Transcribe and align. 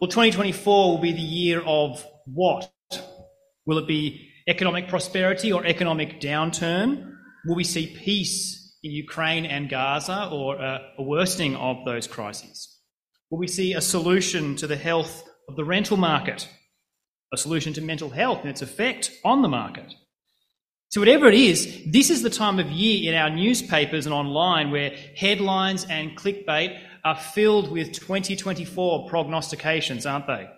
Well, 0.00 0.08
2024 0.08 0.92
will 0.92 0.98
be 0.98 1.10
the 1.10 1.18
year 1.18 1.60
of 1.60 2.06
what? 2.26 2.70
Will 3.66 3.78
it 3.78 3.88
be 3.88 4.30
economic 4.46 4.86
prosperity 4.86 5.52
or 5.52 5.66
economic 5.66 6.20
downturn? 6.20 7.14
Will 7.44 7.56
we 7.56 7.64
see 7.64 7.96
peace 7.98 8.78
in 8.84 8.92
Ukraine 8.92 9.44
and 9.44 9.68
Gaza 9.68 10.28
or 10.30 10.54
a, 10.54 10.80
worsening 11.00 11.56
of 11.56 11.78
those 11.84 12.06
crises? 12.06 12.78
Will 13.30 13.40
we 13.40 13.48
see 13.48 13.74
a 13.74 13.80
solution 13.80 14.54
to 14.56 14.68
the 14.68 14.76
health 14.76 15.24
of 15.48 15.56
the 15.56 15.64
rental 15.64 15.96
market? 15.96 16.48
A 17.34 17.36
solution 17.36 17.72
to 17.72 17.80
mental 17.80 18.10
health 18.10 18.42
and 18.42 18.50
its 18.50 18.62
effect 18.62 19.10
on 19.24 19.42
the 19.42 19.48
market? 19.48 19.92
So, 20.90 21.00
whatever 21.00 21.26
it 21.26 21.34
is, 21.34 21.82
this 21.86 22.08
is 22.08 22.22
the 22.22 22.30
time 22.30 22.60
of 22.60 22.70
year 22.70 23.12
in 23.12 23.18
our 23.18 23.30
newspapers 23.30 24.06
and 24.06 24.14
online 24.14 24.70
where 24.70 24.94
headlines 25.16 25.86
and 25.90 26.16
clickbait 26.16 26.78
are 27.04 27.16
filled 27.16 27.70
with 27.70 27.92
2024 27.92 29.08
prognostications, 29.08 30.06
aren't 30.06 30.26
they? 30.26 30.48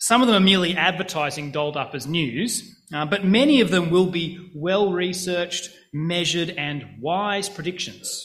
Some 0.00 0.22
of 0.22 0.28
them 0.28 0.36
are 0.36 0.44
merely 0.44 0.76
advertising 0.76 1.50
dolled 1.50 1.76
up 1.76 1.94
as 1.94 2.06
news, 2.06 2.76
uh, 2.94 3.04
but 3.04 3.24
many 3.24 3.60
of 3.60 3.70
them 3.70 3.90
will 3.90 4.06
be 4.06 4.52
well 4.54 4.92
researched, 4.92 5.70
measured, 5.92 6.50
and 6.50 6.84
wise 7.00 7.48
predictions. 7.48 8.24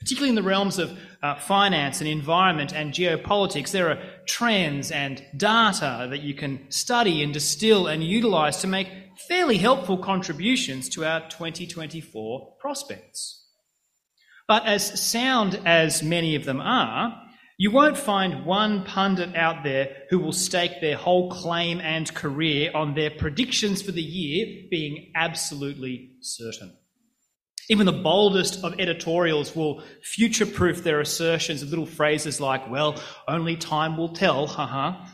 Particularly 0.00 0.30
in 0.30 0.36
the 0.36 0.42
realms 0.42 0.78
of 0.78 0.98
uh, 1.22 1.36
finance 1.36 2.00
and 2.00 2.08
environment 2.08 2.72
and 2.72 2.92
geopolitics, 2.92 3.72
there 3.72 3.90
are 3.90 4.02
trends 4.26 4.90
and 4.90 5.24
data 5.36 6.06
that 6.10 6.20
you 6.20 6.34
can 6.34 6.70
study 6.70 7.22
and 7.22 7.32
distill 7.32 7.86
and 7.86 8.02
utilize 8.02 8.58
to 8.58 8.66
make 8.66 8.88
fairly 9.28 9.58
helpful 9.58 9.98
contributions 9.98 10.88
to 10.90 11.04
our 11.04 11.20
2024 11.28 12.56
prospects. 12.58 13.45
But 14.48 14.66
as 14.66 15.00
sound 15.00 15.60
as 15.64 16.02
many 16.02 16.36
of 16.36 16.44
them 16.44 16.60
are, 16.60 17.22
you 17.58 17.70
won't 17.70 17.96
find 17.96 18.44
one 18.44 18.84
pundit 18.84 19.34
out 19.34 19.64
there 19.64 19.96
who 20.10 20.18
will 20.18 20.32
stake 20.32 20.80
their 20.80 20.96
whole 20.96 21.30
claim 21.30 21.80
and 21.80 22.12
career 22.14 22.70
on 22.74 22.94
their 22.94 23.10
predictions 23.10 23.80
for 23.80 23.92
the 23.92 24.02
year 24.02 24.66
being 24.70 25.10
absolutely 25.14 26.12
certain. 26.20 26.76
Even 27.70 27.86
the 27.86 27.92
boldest 27.92 28.62
of 28.62 28.78
editorials 28.78 29.56
will 29.56 29.82
future 30.02 30.46
proof 30.46 30.84
their 30.84 31.00
assertions 31.00 31.62
with 31.62 31.70
little 31.70 31.86
phrases 31.86 32.40
like, 32.40 32.70
well, 32.70 33.02
only 33.26 33.56
time 33.56 33.96
will 33.96 34.10
tell, 34.10 34.46
haha. 34.46 35.04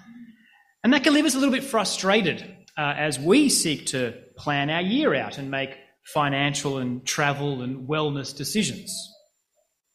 And 0.84 0.92
that 0.92 1.05
can 1.05 1.14
leave 1.14 1.24
us 1.24 1.34
a 1.34 1.39
little 1.39 1.55
bit 1.55 1.64
frustrated 1.64 2.42
uh, 2.77 2.94
as 2.96 3.19
we 3.20 3.48
seek 3.48 3.86
to 3.86 4.14
plan 4.36 4.69
our 4.69 4.83
year 4.83 5.14
out 5.14 5.39
and 5.39 5.50
make 5.50 5.77
financial 6.05 6.78
and 6.78 7.06
travel 7.06 7.62
and 7.62 7.89
wellness 7.89 8.36
decisions. 8.36 9.11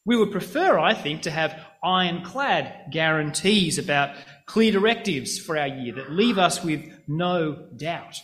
We 0.08 0.16
would 0.16 0.32
prefer, 0.32 0.78
I 0.78 0.94
think, 0.94 1.20
to 1.22 1.30
have 1.30 1.60
ironclad 1.84 2.90
guarantees 2.90 3.76
about 3.76 4.16
clear 4.46 4.72
directives 4.72 5.38
for 5.38 5.58
our 5.58 5.66
year 5.66 5.96
that 5.96 6.10
leave 6.10 6.38
us 6.38 6.64
with 6.64 6.80
no 7.06 7.68
doubt. 7.76 8.18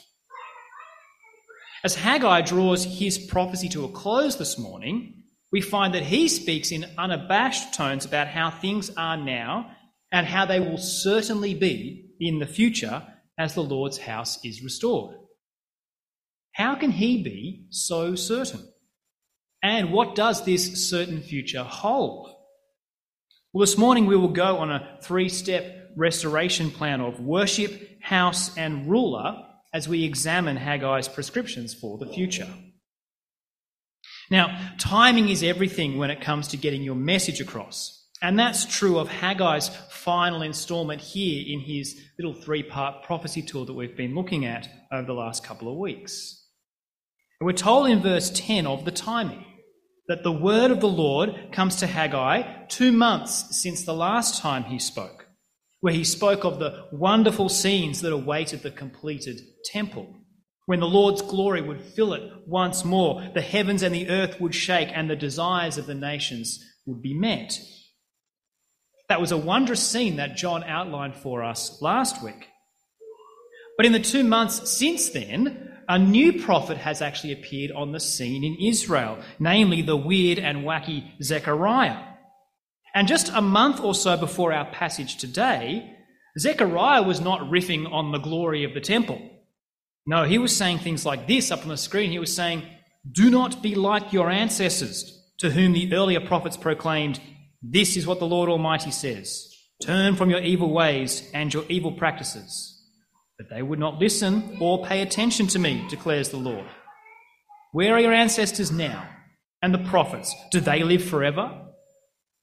As 1.85 1.95
Haggai 1.95 2.41
draws 2.41 2.85
his 2.85 3.19
prophecy 3.19 3.69
to 3.69 3.85
a 3.85 3.91
close 3.91 4.37
this 4.37 4.59
morning, 4.59 5.25
we 5.53 5.61
find 5.61 5.93
that 5.93 6.05
he 6.05 6.27
speaks 6.27 6.73
in 6.73 6.87
unabashed 6.97 7.75
tones 7.75 8.07
about 8.07 8.29
how 8.29 8.51
things 8.51 8.91
are 8.97 9.19
now 9.19 9.71
and 10.11 10.27
how 10.27 10.47
they 10.47 10.61
will 10.61 10.79
certainly 10.79 11.53
be 11.53 12.13
in 12.19 12.39
the 12.39 12.47
future 12.47 13.07
as 13.37 13.53
the 13.53 13.63
Lord's 13.63 13.99
house 13.99 14.43
is 14.43 14.63
restored. 14.63 15.17
How 16.53 16.77
can 16.77 16.93
he 16.93 17.23
be 17.23 17.67
so 17.69 18.15
certain? 18.15 18.67
And 19.65 19.93
what 19.93 20.15
does 20.15 20.45
this 20.45 20.91
certain 20.91 21.23
future 21.23 21.63
hold? 21.63 22.29
Well, 23.55 23.63
this 23.63 23.79
morning 23.79 24.05
we 24.05 24.15
will 24.15 24.29
go 24.29 24.59
on 24.59 24.71
a 24.71 24.99
three 25.03 25.31
step 25.31 25.91
restoration 25.97 26.71
plan 26.71 27.01
of 27.01 27.19
worship, 27.19 28.03
house, 28.03 28.55
and 28.59 28.91
ruler 28.91 29.43
as 29.73 29.89
we 29.89 30.05
examine 30.05 30.59
Haggai's 30.59 31.09
prescriptions 31.09 31.73
for 31.73 31.97
the 31.97 32.13
future. 32.13 32.49
Now, 34.31 34.75
timing 34.79 35.31
is 35.31 35.43
everything 35.43 35.97
when 35.97 36.11
it 36.11 36.21
comes 36.21 36.49
to 36.49 36.59
getting 36.59 36.83
your 36.83 36.95
message 36.95 37.41
across. 37.41 38.07
And 38.21 38.39
that's 38.39 38.67
true 38.67 38.99
of 38.99 39.09
Haggai's 39.09 39.71
final 39.89 40.43
installment 40.43 41.01
here 41.01 41.43
in 41.49 41.61
his 41.61 41.99
little 42.19 42.35
three 42.35 42.63
part 42.63 43.03
prophecy 43.03 43.41
tour 43.41 43.65
that 43.65 43.73
we've 43.73 43.97
been 43.97 44.15
looking 44.15 44.45
at 44.45 44.69
over 44.93 45.07
the 45.07 45.15
last 45.15 45.43
couple 45.43 45.73
of 45.73 45.79
weeks. 45.79 46.49
And 47.41 47.47
we're 47.47 47.55
told 47.55 47.89
in 47.89 48.03
verse 48.03 48.31
10 48.31 48.67
of 48.67 48.85
the 48.85 48.91
timing 48.91 49.47
that 50.09 50.23
the 50.23 50.33
word 50.33 50.71
of 50.71 50.81
the 50.81 50.89
Lord 50.89 51.51
comes 51.53 51.77
to 51.77 51.87
Haggai 51.87 52.67
two 52.69 52.93
months 52.93 53.61
since 53.63 53.85
the 53.85 53.95
last 53.95 54.41
time 54.41 54.65
he 54.65 54.79
spoke, 54.79 55.27
where 55.81 55.95
he 55.95 56.05
spoke 56.05 56.45
of 56.45 56.59
the 56.59 56.87
wonderful 56.93 57.49
scenes 57.49 58.01
that 58.03 58.13
awaited 58.13 58.63
the 58.63 58.71
completed 58.71 59.41
temple. 59.65 60.07
When 60.67 60.81
the 60.81 60.87
Lord's 60.87 61.23
glory 61.23 61.61
would 61.61 61.83
fill 61.83 62.15
it 62.15 62.23
once 62.47 62.85
more, 62.85 63.23
the 63.35 63.43
heavens 63.43 63.83
and 63.83 63.95
the 63.95 64.09
earth 64.09 64.41
would 64.41 64.55
shake, 64.55 64.89
and 64.95 65.11
the 65.11 65.17
desires 65.17 65.77
of 65.77 65.87
the 65.87 65.95
nations 65.95 66.59
would 66.87 67.03
be 67.03 67.15
met. 67.15 67.59
That 69.09 69.21
was 69.21 69.33
a 69.33 69.37
wondrous 69.37 69.87
scene 69.87 70.17
that 70.17 70.37
John 70.37 70.65
outlined 70.65 71.17
for 71.17 71.43
us 71.43 71.83
last 71.83 72.23
week. 72.23 72.49
But 73.77 73.85
in 73.87 73.93
the 73.93 74.01
two 74.01 74.25
months 74.25 74.71
since 74.71 75.11
then, 75.11 75.74
a 75.89 75.99
new 75.99 76.43
prophet 76.43 76.79
has 76.79 77.03
actually 77.03 77.33
appeared 77.33 77.73
on 77.73 77.93
the 77.93 78.01
scene 78.01 78.45
in 78.45 78.57
Israel, 78.67 79.19
namely 79.39 79.83
the 79.83 79.97
weird 79.97 80.39
and 80.39 80.65
wacky 80.65 81.11
Zechariah. 81.23 82.03
And 82.95 83.09
just 83.09 83.31
a 83.35 83.41
month 83.41 83.81
or 83.81 83.95
so 83.95 84.17
before 84.17 84.53
our 84.53 84.67
passage 84.67 85.17
today, 85.17 85.91
Zechariah 86.39 87.03
was 87.03 87.21
not 87.21 87.41
riffing 87.41 87.91
on 87.93 88.13
the 88.13 88.19
glory 88.19 88.65
of 88.65 88.75
the 88.75 88.81
temple. 88.81 89.21
No, 90.07 90.25
he 90.25 90.39
was 90.39 90.57
saying 90.57 90.79
things 90.79 91.07
like 91.07 91.27
this 91.27 91.51
up 91.51 91.63
on 91.63 91.69
the 91.69 91.77
screen. 91.77 92.11
He 92.11 92.19
was 92.19 92.35
saying, 92.35 92.63
Do 93.11 93.31
not 93.31 93.63
be 93.63 93.75
like 93.75 94.13
your 94.13 94.31
ancestors, 94.31 95.11
to 95.39 95.51
whom 95.51 95.73
the 95.73 95.93
earlier 95.95 96.21
prophets 96.21 96.57
proclaimed, 96.57 97.21
This 97.63 97.97
is 97.97 98.07
what 98.07 98.19
the 98.19 98.27
Lord 98.27 98.49
Almighty 98.49 98.91
says 98.91 99.51
Turn 99.83 100.15
from 100.17 100.31
your 100.31 100.41
evil 100.41 100.73
ways 100.73 101.29
and 101.35 101.53
your 101.53 101.65
evil 101.69 101.93
practices. 101.93 102.74
But 103.45 103.57
they 103.57 103.63
would 103.63 103.79
not 103.79 103.99
listen 103.99 104.57
or 104.59 104.87
pay 104.87 105.03
attention 105.03 105.47
to 105.49 105.59
me, 105.59 105.85
declares 105.91 106.31
the 106.31 106.39
Lord. 106.39 106.65
Where 107.73 107.95
are 107.95 108.01
your 108.01 108.13
ancestors 108.13 108.71
now? 108.71 109.07
And 109.61 109.75
the 109.75 109.91
prophets, 109.91 110.35
do 110.51 110.61
they 110.61 110.83
live 110.83 111.05
forever? 111.05 111.51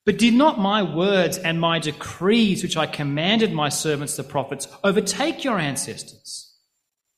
But 0.06 0.20
did 0.20 0.34
not 0.34 0.60
my 0.60 0.84
words 0.84 1.38
and 1.38 1.60
my 1.60 1.80
decrees, 1.80 2.62
which 2.62 2.78
I 2.78 2.86
commanded 2.86 3.52
my 3.52 3.70
servants 3.70 4.16
the 4.16 4.24
prophets, 4.24 4.68
overtake 4.84 5.44
your 5.44 5.58
ancestors? 5.58 6.56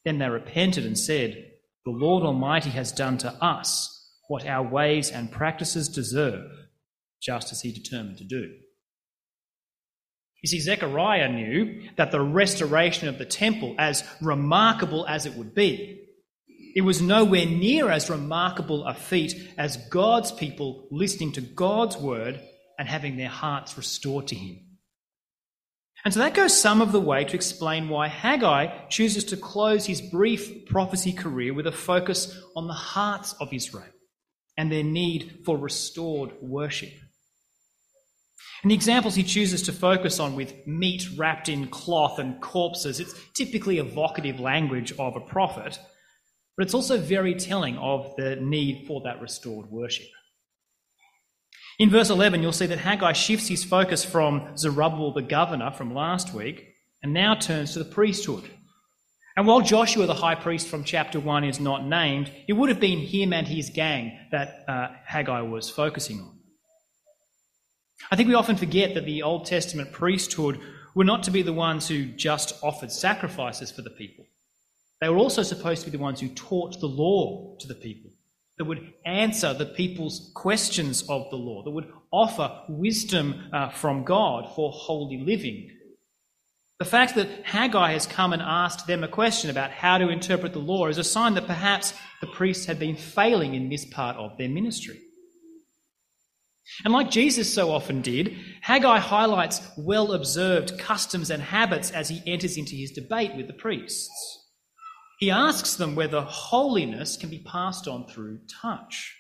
Then 0.06 0.18
they 0.18 0.30
repented 0.30 0.86
and 0.86 0.98
said, 0.98 1.52
The 1.86 1.92
Lord 1.92 2.24
Almighty 2.24 2.70
has 2.70 2.92
done 2.92 3.18
to 3.20 3.32
us 3.44 3.90
what 4.28 4.46
our 4.46 4.64
ways 4.64 5.12
and 5.12 5.32
practices 5.32 5.90
deserve, 5.90 6.50
just 7.22 7.52
as 7.52 7.62
he 7.62 7.72
determined 7.74 8.18
to 8.20 8.24
do. 8.26 8.50
You 10.44 10.50
see, 10.50 10.60
Zechariah 10.60 11.30
knew 11.30 11.84
that 11.96 12.12
the 12.12 12.22
restoration 12.22 13.08
of 13.08 13.18
the 13.18 13.26
temple, 13.26 13.76
as 13.80 14.04
remarkable 14.22 15.08
as 15.08 15.26
it 15.26 15.36
would 15.36 15.56
be, 15.56 16.02
it 16.76 16.82
was 16.82 17.02
nowhere 17.02 17.46
near 17.46 17.90
as 17.90 18.10
remarkable 18.10 18.84
a 18.84 18.94
feat 18.94 19.36
as 19.58 19.78
God's 19.90 20.34
people 20.34 20.88
listening 20.92 21.32
to 21.34 21.42
God's 21.42 21.96
word 21.96 22.42
and 22.78 22.90
having 22.90 23.16
their 23.16 23.30
hearts 23.30 23.78
restored 23.78 24.28
to 24.28 24.36
Him. 24.36 24.60
And 26.04 26.14
so 26.14 26.20
that 26.20 26.34
goes 26.34 26.60
some 26.60 26.82
of 26.82 26.92
the 26.92 27.00
way 27.00 27.24
to 27.24 27.36
explain 27.36 27.88
why 27.88 28.10
Haggai 28.10 28.88
chooses 28.90 29.24
to 29.26 29.38
close 29.38 29.86
his 29.86 30.02
brief 30.02 30.66
prophecy 30.66 31.14
career 31.14 31.54
with 31.54 31.68
a 31.68 31.72
focus 31.72 32.38
on 32.58 32.68
the 32.68 32.74
hearts 32.74 33.34
of 33.40 33.54
Israel 33.54 33.86
and 34.58 34.70
their 34.70 34.84
need 34.84 35.44
for 35.46 35.58
restored 35.58 36.34
worship. 36.42 36.92
And 38.64 38.72
the 38.72 38.76
examples 38.76 39.14
he 39.14 39.24
chooses 39.24 39.62
to 39.64 39.74
focus 39.74 40.22
on 40.22 40.36
with 40.36 40.66
meat 40.66 41.06
wrapped 41.18 41.50
in 41.50 41.68
cloth 41.68 42.18
and 42.18 42.40
corpses, 42.40 43.02
it's 43.02 43.14
typically 43.34 43.78
evocative 43.78 44.40
language 44.40 44.94
of 44.98 45.18
a 45.18 45.20
prophet, 45.20 45.78
but 46.56 46.66
it's 46.66 46.74
also 46.74 46.98
very 46.98 47.36
telling 47.36 47.78
of 47.78 48.16
the 48.16 48.38
need 48.38 48.88
for 48.88 49.02
that 49.04 49.20
restored 49.20 49.70
worship. 49.70 50.08
In 51.78 51.90
verse 51.90 52.10
11, 52.10 52.42
you'll 52.42 52.54
see 52.54 52.68
that 52.68 52.80
Haggai 52.80 53.12
shifts 53.12 53.50
his 53.50 53.66
focus 53.66 54.06
from 54.06 54.56
Zerubbabel 54.56 55.12
the 55.12 55.22
governor 55.24 55.72
from 55.72 55.94
last 55.94 56.34
week 56.34 56.70
and 57.02 57.14
now 57.14 57.36
turns 57.36 57.74
to 57.74 57.80
the 57.80 57.86
priesthood. 57.86 58.50
And 59.36 59.46
while 59.46 59.62
Joshua 59.62 60.06
the 60.06 60.14
high 60.14 60.36
priest 60.36 60.68
from 60.68 60.86
chapter 60.86 61.20
1 61.20 61.44
is 61.44 61.60
not 61.60 61.86
named, 61.86 62.32
it 62.48 62.54
would 62.54 62.70
have 62.70 62.80
been 62.80 63.00
him 63.00 63.34
and 63.34 63.48
his 63.48 63.72
gang 63.72 64.18
that 64.32 64.64
uh, 64.70 64.90
Haggai 65.06 65.42
was 65.42 65.70
focusing 65.70 66.20
on. 66.22 66.40
I 68.12 68.16
think 68.16 68.30
we 68.30 68.36
often 68.36 68.56
forget 68.56 68.94
that 68.94 69.06
the 69.06 69.24
Old 69.24 69.46
Testament 69.46 69.92
priesthood 69.92 70.60
were 70.96 71.04
not 71.04 71.24
to 71.24 71.32
be 71.32 71.42
the 71.42 71.54
ones 71.54 71.88
who 71.88 72.06
just 72.06 72.54
offered 72.64 72.92
sacrifices 72.92 73.72
for 73.72 73.82
the 73.82 73.90
people. 73.90 74.26
They 75.02 75.10
were 75.10 75.18
also 75.18 75.44
supposed 75.44 75.84
to 75.84 75.92
be 75.92 75.98
the 75.98 76.04
ones 76.04 76.20
who 76.20 76.30
taught 76.30 76.80
the 76.80 76.88
law 76.88 77.56
to 77.60 77.68
the 77.68 77.76
people, 77.76 78.12
that 78.58 78.66
would 78.66 78.94
answer 79.06 79.54
the 79.54 79.66
people's 79.66 80.32
questions 80.34 81.02
of 81.10 81.30
the 81.30 81.36
law, 81.36 81.64
that 81.64 81.72
would 81.72 81.92
offer 82.12 82.62
wisdom 82.70 83.50
uh, 83.52 83.70
from 83.70 84.04
God 84.04 84.54
for 84.56 84.72
holy 84.72 85.18
living. 85.18 85.72
The 86.80 86.86
fact 86.86 87.16
that 87.16 87.30
Haggai 87.44 87.94
has 87.94 88.06
come 88.06 88.34
and 88.34 88.42
asked 88.42 88.88
them 88.88 89.04
a 89.04 89.08
question 89.08 89.50
about 89.50 89.72
how 89.72 89.98
to 89.98 90.10
interpret 90.10 90.54
the 90.54 90.60
law 90.60 90.88
is 90.88 90.98
a 90.98 91.04
sign 91.04 91.34
that 91.36 91.48
perhaps 91.48 91.94
the 92.22 92.28
priests 92.28 92.66
had 92.66 92.80
been 92.80 92.96
failing 92.96 93.56
in 93.56 93.70
this 93.70 93.86
part 93.86 94.18
of 94.18 94.38
their 94.38 94.50
ministry. 94.50 95.00
And 96.84 96.94
like 96.94 97.12
Jesus 97.12 97.54
so 97.54 97.72
often 97.72 98.02
did, 98.02 98.36
Haggai 98.62 99.00
highlights 99.00 99.62
well 99.78 100.14
observed 100.14 100.80
customs 100.80 101.30
and 101.30 101.42
habits 101.42 101.92
as 101.92 102.10
he 102.10 102.22
enters 102.26 102.58
into 102.58 102.76
his 102.76 102.92
debate 102.92 103.36
with 103.36 103.48
the 103.48 103.54
priests. 103.54 104.40
He 105.20 105.32
asks 105.32 105.76
them 105.76 105.96
whether 105.96 106.22
holiness 106.22 107.16
can 107.16 107.30
be 107.30 107.40
passed 107.40 107.88
on 107.88 108.08
through 108.08 108.40
touch. 108.62 109.16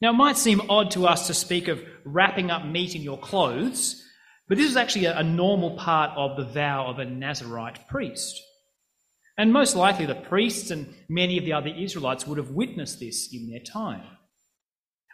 Now, 0.00 0.10
it 0.10 0.16
might 0.16 0.36
seem 0.36 0.68
odd 0.68 0.90
to 0.92 1.06
us 1.06 1.28
to 1.28 1.34
speak 1.34 1.68
of 1.68 1.82
wrapping 2.04 2.50
up 2.50 2.66
meat 2.66 2.96
in 2.96 3.02
your 3.02 3.18
clothes, 3.18 4.02
but 4.48 4.58
this 4.58 4.68
is 4.68 4.76
actually 4.76 5.06
a, 5.06 5.22
normal 5.22 5.76
part 5.76 6.10
of 6.16 6.36
the 6.36 6.44
vow 6.44 6.88
of 6.88 6.98
a 6.98 7.04
Nazarite 7.04 7.86
priest. 7.88 8.42
And 9.38 9.52
most 9.52 9.76
likely 9.76 10.04
the 10.04 10.16
priests 10.16 10.70
and 10.70 10.92
many 11.08 11.38
of 11.38 11.44
the 11.44 11.52
other 11.52 11.68
Israelites 11.70 12.26
would 12.26 12.38
have 12.38 12.50
witnessed 12.50 12.98
this 13.00 13.32
in 13.32 13.48
their 13.48 13.60
time. 13.60 14.02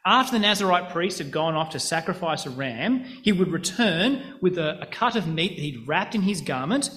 After 0.09 0.33
the 0.33 0.39
Nazarite 0.39 0.89
priest 0.89 1.19
had 1.19 1.31
gone 1.31 1.55
off 1.55 1.69
to 1.73 1.79
sacrifice 1.79 2.47
a 2.47 2.51
ram, 2.51 3.05
he 3.23 3.31
would 3.31 3.53
return 3.53 4.37
with 4.41 4.57
a, 4.57 4.81
a, 4.81 4.87
cut 4.87 5.17
of 5.17 5.27
meat 5.27 5.51
that 5.51 5.63
he'd 5.63 5.87
wrapped 5.87 6.15
in 6.15 6.23
his 6.23 6.41
garment. 6.41 6.89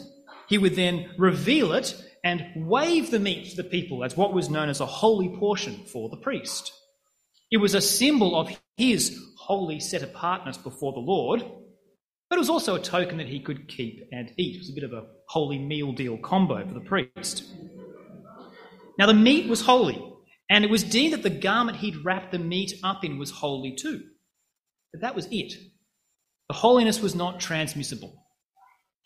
He 0.48 0.58
would 0.58 0.78
then 0.78 1.10
reveal 1.18 1.74
it 1.74 1.94
and 2.24 2.46
wave 2.56 3.12
the 3.12 3.20
meat 3.20 3.50
to 3.50 3.58
the 3.58 3.70
people 3.70 4.06
as 4.06 4.16
what 4.16 4.32
was 4.32 4.50
known 4.50 4.70
as 4.70 4.80
a 4.80 4.86
holy 4.86 5.28
portion 5.28 5.84
for 5.92 6.08
the 6.08 6.16
priest. 6.16 6.72
It 7.52 7.58
was 7.58 7.74
a 7.74 7.82
symbol 7.82 8.34
of 8.34 8.50
his 8.78 9.20
holy 9.38 9.82
set 9.82 10.04
apartness 10.04 10.56
before 10.56 10.94
the 10.94 11.00
Lord, 11.00 11.42
but 12.30 12.38
it 12.38 12.40
was 12.40 12.50
also 12.50 12.76
a 12.76 12.82
token 12.82 13.18
that 13.18 13.28
he 13.28 13.42
could 13.42 13.68
keep 13.68 14.08
and 14.14 14.32
eat. 14.38 14.56
It 14.56 14.60
was 14.60 14.70
a 14.70 14.74
bit 14.74 14.86
of 14.86 14.94
a 14.94 15.08
holy 15.28 15.60
meal 15.60 15.92
deal 15.92 16.18
combo 16.18 16.66
for 16.66 16.74
the 16.74 16.80
priest. 16.80 17.44
Now, 18.98 19.08
the 19.08 19.14
meat 19.14 19.50
was 19.50 19.60
holy, 19.60 20.11
and 20.52 20.66
it 20.66 20.70
was 20.70 20.84
deemed 20.84 21.14
that 21.14 21.24
the 21.24 21.30
garment 21.30 21.78
he'd 21.78 22.04
wrapped 22.04 22.34
the 22.34 22.38
meat 22.38 22.74
up 22.84 23.06
in 23.06 23.18
was 23.18 23.32
holy 23.32 23.74
too. 23.74 24.04
But 24.92 25.00
that 25.00 25.16
was 25.16 25.30
it. 25.32 25.54
The 26.50 26.56
holiness 26.56 27.02
was 27.02 27.16
not 27.16 27.40
transmissible. 27.40 28.26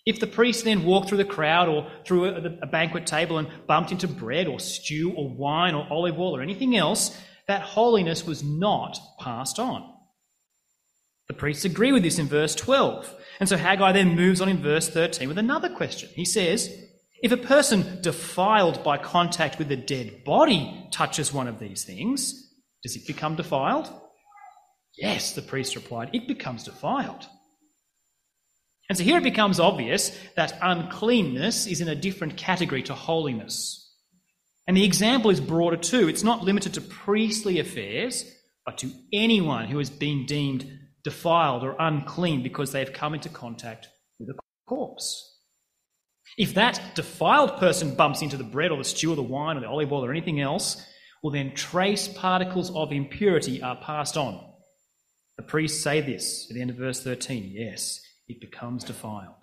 If 0.08 0.20
the 0.20 0.26
priest 0.26 0.64
then 0.64 0.86
walked 0.86 1.08
through 1.08 1.20
the 1.20 1.24
crowd 1.26 1.70
or 1.70 1.88
through 2.04 2.26
a, 2.26 2.64
a, 2.64 2.66
banquet 2.66 3.06
table 3.06 3.38
and 3.38 3.48
bumped 3.68 3.92
into 3.92 4.08
bread 4.08 4.48
or 4.48 4.60
stew 4.60 5.14
or 5.16 5.30
wine 5.30 5.76
or 5.76 5.88
olive 5.92 6.20
oil 6.20 6.36
or 6.36 6.42
anything 6.42 6.76
else, 6.76 7.16
that 7.48 7.62
holiness 7.62 8.26
was 8.26 8.44
not 8.44 8.98
passed 9.20 9.60
on. 9.60 9.88
The 11.28 11.36
priests 11.36 11.64
agree 11.64 11.92
with 11.92 12.02
this 12.02 12.18
in 12.18 12.28
verse 12.28 12.56
12. 12.56 13.14
And 13.40 13.48
so 13.48 13.58
Haggai 13.58 13.92
then 13.92 14.16
moves 14.16 14.42
on 14.42 14.50
in 14.50 14.64
verse 14.64 14.90
13 14.90 15.28
with 15.28 15.38
another 15.38 15.70
question. 15.70 16.10
He 16.16 16.26
says, 16.26 16.85
If 17.24 17.32
a 17.32 17.38
person 17.38 18.02
defiled 18.02 18.84
by 18.84 18.98
contact 18.98 19.58
with 19.58 19.72
a 19.72 19.78
dead 19.78 20.24
body 20.24 20.88
touches 20.92 21.34
one 21.34 21.48
of 21.48 21.60
these 21.60 21.84
things, 21.84 22.52
does 22.84 22.96
it 22.96 23.08
become 23.08 23.36
defiled? 23.36 23.92
Yes, 24.98 25.34
the 25.34 25.42
priest 25.42 25.76
replied, 25.76 26.12
it 26.14 26.28
becomes 26.28 26.64
defiled. 26.64 27.28
And 28.88 28.98
so 28.98 29.04
here 29.04 29.18
it 29.18 29.24
becomes 29.24 29.60
obvious 29.60 30.18
that 30.36 30.58
uncleanness 30.62 31.66
is 31.66 31.82
in 31.82 31.88
a 31.88 31.96
different 31.96 32.38
category 32.38 32.84
to 32.84 32.94
holiness. 32.94 33.82
And 34.68 34.78
the 34.78 34.86
example 34.86 35.32
is 35.32 35.42
broader 35.42 35.78
too. 35.78 36.08
It's 36.08 36.24
not 36.24 36.44
limited 36.44 36.74
to 36.76 36.82
priestly 36.82 37.60
affairs, 37.60 38.26
but 38.66 38.78
to 38.80 38.92
anyone 39.12 39.68
who 39.68 39.78
has 39.80 39.90
been 39.90 40.26
deemed 40.26 40.70
defiled 41.04 41.64
or 41.64 41.76
unclean 41.80 42.44
because 42.44 42.72
they 42.72 42.80
have 42.80 42.94
come 42.94 43.14
into 43.14 43.30
contact 43.30 43.90
with 44.20 44.30
a 44.30 44.40
corpse. 44.68 45.35
If 46.38 46.56
that 46.56 46.96
defiled 46.96 47.58
person 47.58 47.96
bumps 47.96 48.22
into 48.22 48.38
the 48.38 48.44
bread 48.44 48.72
or 48.72 48.78
the 48.78 48.84
stew 48.84 49.14
or 49.14 49.16
the 49.16 49.24
wine 49.24 49.58
or 49.58 49.62
the 49.62 49.70
olive 49.70 49.92
oil 49.92 50.06
or 50.06 50.12
anything 50.12 50.42
else, 50.42 50.86
well, 51.24 51.32
then 51.32 51.54
trace 51.56 52.08
particles 52.08 52.76
of 52.76 52.92
impurity 52.92 53.62
are 53.62 53.78
passed 53.78 54.18
on. 54.18 54.40
The 55.38 55.44
priests 55.44 55.82
say 55.82 56.02
this 56.02 56.48
at 56.50 56.56
the 56.56 56.62
end 56.62 56.70
of 56.70 56.78
verse 56.78 57.02
13 57.02 57.52
yes, 57.54 58.02
it 58.28 58.40
becomes 58.40 58.84
defiled. 58.84 59.34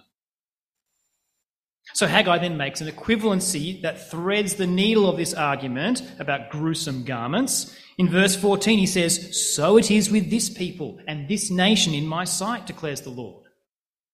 So 1.95 2.07
Haggai 2.07 2.39
then 2.39 2.57
makes 2.57 2.81
an 2.81 2.89
equivalency 2.89 3.83
that 3.83 4.11
threads 4.11 4.55
the 4.55 4.67
needle 4.67 5.09
of 5.09 5.17
this 5.17 5.35
argument 5.35 6.03
about 6.19 6.51
gruesome 6.51 7.05
garments. 7.05 7.77
In 7.99 8.09
verse 8.09 8.37
14, 8.37 8.79
he 8.79 8.87
says, 8.87 9.55
So 9.55 9.77
it 9.77 9.91
is 9.91 10.11
with 10.11 10.31
this 10.31 10.49
people 10.49 11.01
and 11.07 11.29
this 11.29 11.51
nation 11.51 11.93
in 11.93 12.07
my 12.07 12.25
sight, 12.25 12.67
declares 12.67 13.03
the 13.03 13.11
Lord. 13.11 13.45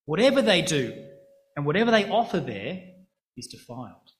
Whatever 0.06 0.42
they 0.42 0.62
do 0.62 1.07
and 1.58 1.66
whatever 1.66 1.90
they 1.90 2.08
offer 2.08 2.38
there 2.38 2.84
is 3.36 3.48
defiled. 3.48 4.12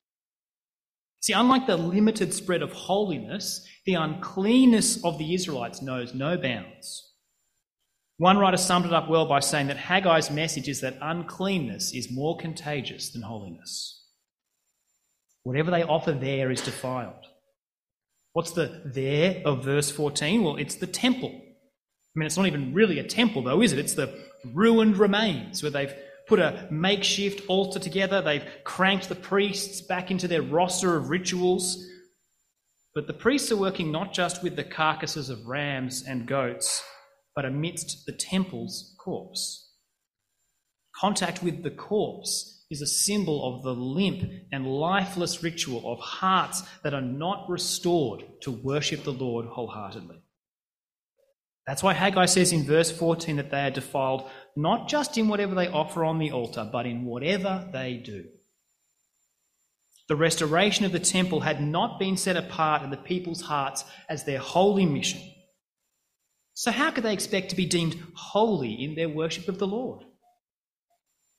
See, 1.20 1.32
unlike 1.32 1.68
the 1.68 1.76
limited 1.76 2.34
spread 2.34 2.62
of 2.62 2.72
holiness, 2.72 3.64
the 3.86 3.94
uncleanness 3.94 5.04
of 5.04 5.18
the 5.18 5.34
Israelites 5.34 5.80
knows 5.80 6.12
no 6.12 6.36
bounds. 6.36 7.14
One 8.16 8.38
writer 8.38 8.56
summed 8.56 8.86
it 8.86 8.92
up 8.92 9.08
well 9.08 9.24
by 9.24 9.38
saying 9.38 9.68
that 9.68 9.76
Haggai's 9.76 10.32
message 10.32 10.68
is 10.68 10.80
that 10.80 10.98
uncleanness 11.00 11.94
is 11.94 12.10
more 12.10 12.36
contagious 12.36 13.10
than 13.10 13.22
holiness. 13.22 14.04
Whatever 15.44 15.70
they 15.70 15.84
offer 15.84 16.10
there 16.10 16.50
is 16.50 16.60
defiled. 16.60 17.24
What's 18.32 18.50
the 18.50 18.82
there 18.84 19.42
of 19.44 19.64
verse 19.64 19.92
14? 19.92 20.42
Well, 20.42 20.56
it's 20.56 20.74
the 20.74 20.88
temple. 20.88 21.30
I 21.30 22.18
mean, 22.18 22.26
it's 22.26 22.36
not 22.36 22.48
even 22.48 22.74
really 22.74 22.98
a 22.98 23.04
temple, 23.04 23.42
though, 23.42 23.62
is 23.62 23.72
it? 23.72 23.78
It's 23.78 23.94
the 23.94 24.12
ruined 24.44 24.96
remains 24.96 25.62
where 25.62 25.70
they've 25.70 25.94
put 26.28 26.38
a 26.38 26.68
makeshift 26.70 27.48
altar 27.48 27.78
together, 27.78 28.20
they've 28.20 28.46
cranked 28.64 29.08
the 29.08 29.14
priests 29.14 29.80
back 29.80 30.10
into 30.10 30.28
their 30.28 30.42
roster 30.42 30.96
of 30.96 31.10
rituals. 31.10 31.84
But 32.94 33.06
the 33.06 33.14
priests 33.14 33.50
are 33.50 33.56
working 33.56 33.90
not 33.90 34.12
just 34.12 34.42
with 34.42 34.56
the 34.56 34.64
carcasses 34.64 35.30
of 35.30 35.46
rams 35.46 36.04
and 36.06 36.26
goats 36.26 36.82
but 37.38 37.44
amidst 37.44 38.04
the 38.04 38.12
temple's 38.12 38.96
corpse. 38.98 39.70
Contact 40.96 41.40
with 41.40 41.62
the 41.62 41.70
corpse 41.70 42.64
is 42.68 42.82
a 42.82 42.86
symbol 42.88 43.46
of 43.46 43.62
the 43.62 43.80
limp 43.80 44.28
and 44.50 44.66
lifeless 44.66 45.40
ritual 45.40 45.92
of 45.92 46.00
hearts 46.00 46.64
that 46.82 46.94
are 46.94 47.00
not 47.00 47.48
restored 47.48 48.24
to 48.40 48.50
worship 48.50 49.04
the 49.04 49.12
Lord 49.12 49.46
wholeheartedly. 49.46 50.20
That's 51.64 51.80
why 51.80 51.92
Haggai 51.92 52.26
says 52.26 52.52
in 52.52 52.64
verse 52.64 52.90
14 52.90 53.36
that 53.36 53.52
they 53.52 53.66
are 53.66 53.70
defiled 53.70 54.28
not 54.56 54.88
just 54.88 55.16
in 55.16 55.28
whatever 55.28 55.54
they 55.54 55.68
offer 55.68 56.04
on 56.04 56.18
the 56.18 56.32
altar, 56.32 56.68
but 56.70 56.86
in 56.86 57.04
whatever 57.04 57.68
they 57.72 57.94
do. 57.94 58.24
The 60.08 60.16
restoration 60.16 60.86
of 60.86 60.92
the 60.92 60.98
temple 60.98 61.40
had 61.40 61.62
not 61.62 61.98
been 61.98 62.16
set 62.16 62.36
apart 62.36 62.82
in 62.82 62.90
the 62.90 62.96
people's 62.96 63.42
hearts 63.42 63.84
as 64.08 64.24
their 64.24 64.38
holy 64.38 64.86
mission. 64.86 65.20
So, 66.54 66.72
how 66.72 66.90
could 66.90 67.04
they 67.04 67.12
expect 67.12 67.50
to 67.50 67.56
be 67.56 67.66
deemed 67.66 67.96
holy 68.14 68.72
in 68.72 68.94
their 68.94 69.08
worship 69.08 69.48
of 69.48 69.58
the 69.58 69.66
Lord? 69.66 70.04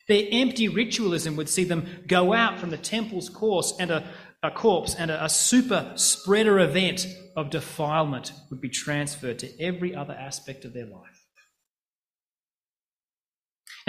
Their 0.08 0.26
empty 0.32 0.68
ritualism 0.68 1.36
would 1.36 1.50
see 1.50 1.64
them 1.64 2.04
go 2.08 2.34
out 2.34 2.60
from 2.60 2.70
the 2.70 2.78
temple's 2.78 3.30
course 3.30 3.74
and 3.80 3.92
a, 3.92 4.08
a 4.42 4.50
corpse 4.50 4.96
and 4.96 5.12
a, 5.12 5.26
a 5.26 5.30
super 5.30 5.92
spreader 5.96 6.60
event 6.60 7.06
of 7.36 7.50
defilement 7.50 8.32
would 8.50 8.62
be 8.62 8.70
transferred 8.70 9.40
to 9.40 9.62
every 9.62 9.96
other 9.96 10.14
aspect 10.14 10.64
of 10.64 10.74
their 10.74 10.86
life. 10.86 11.09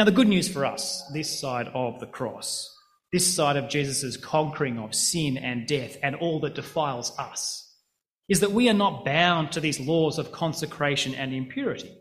Now, 0.01 0.07
the 0.07 0.13
good 0.13 0.29
news 0.29 0.49
for 0.49 0.65
us, 0.65 1.03
this 1.13 1.39
side 1.39 1.69
of 1.75 2.01
the 2.01 2.07
cross, 2.07 2.75
this 3.13 3.35
side 3.35 3.59
of 3.59 3.69
Jesus' 3.69 4.17
conquering 4.17 4.79
of 4.79 4.95
sin 4.95 5.37
and 5.37 5.69
death 5.69 5.99
and 6.03 6.17
all 6.17 6.41
that 6.41 6.55
defiles 6.55 7.13
us, 7.19 7.71
is 8.27 8.41
that 8.41 8.53
we 8.53 8.71
are 8.71 8.73
not 8.73 9.05
bound 9.05 9.53
to 9.53 9.61
these 9.61 9.79
laws 9.79 10.19
of 10.19 10.33
consecration 10.33 11.15
and 11.15 11.35
impurity. 11.35 11.95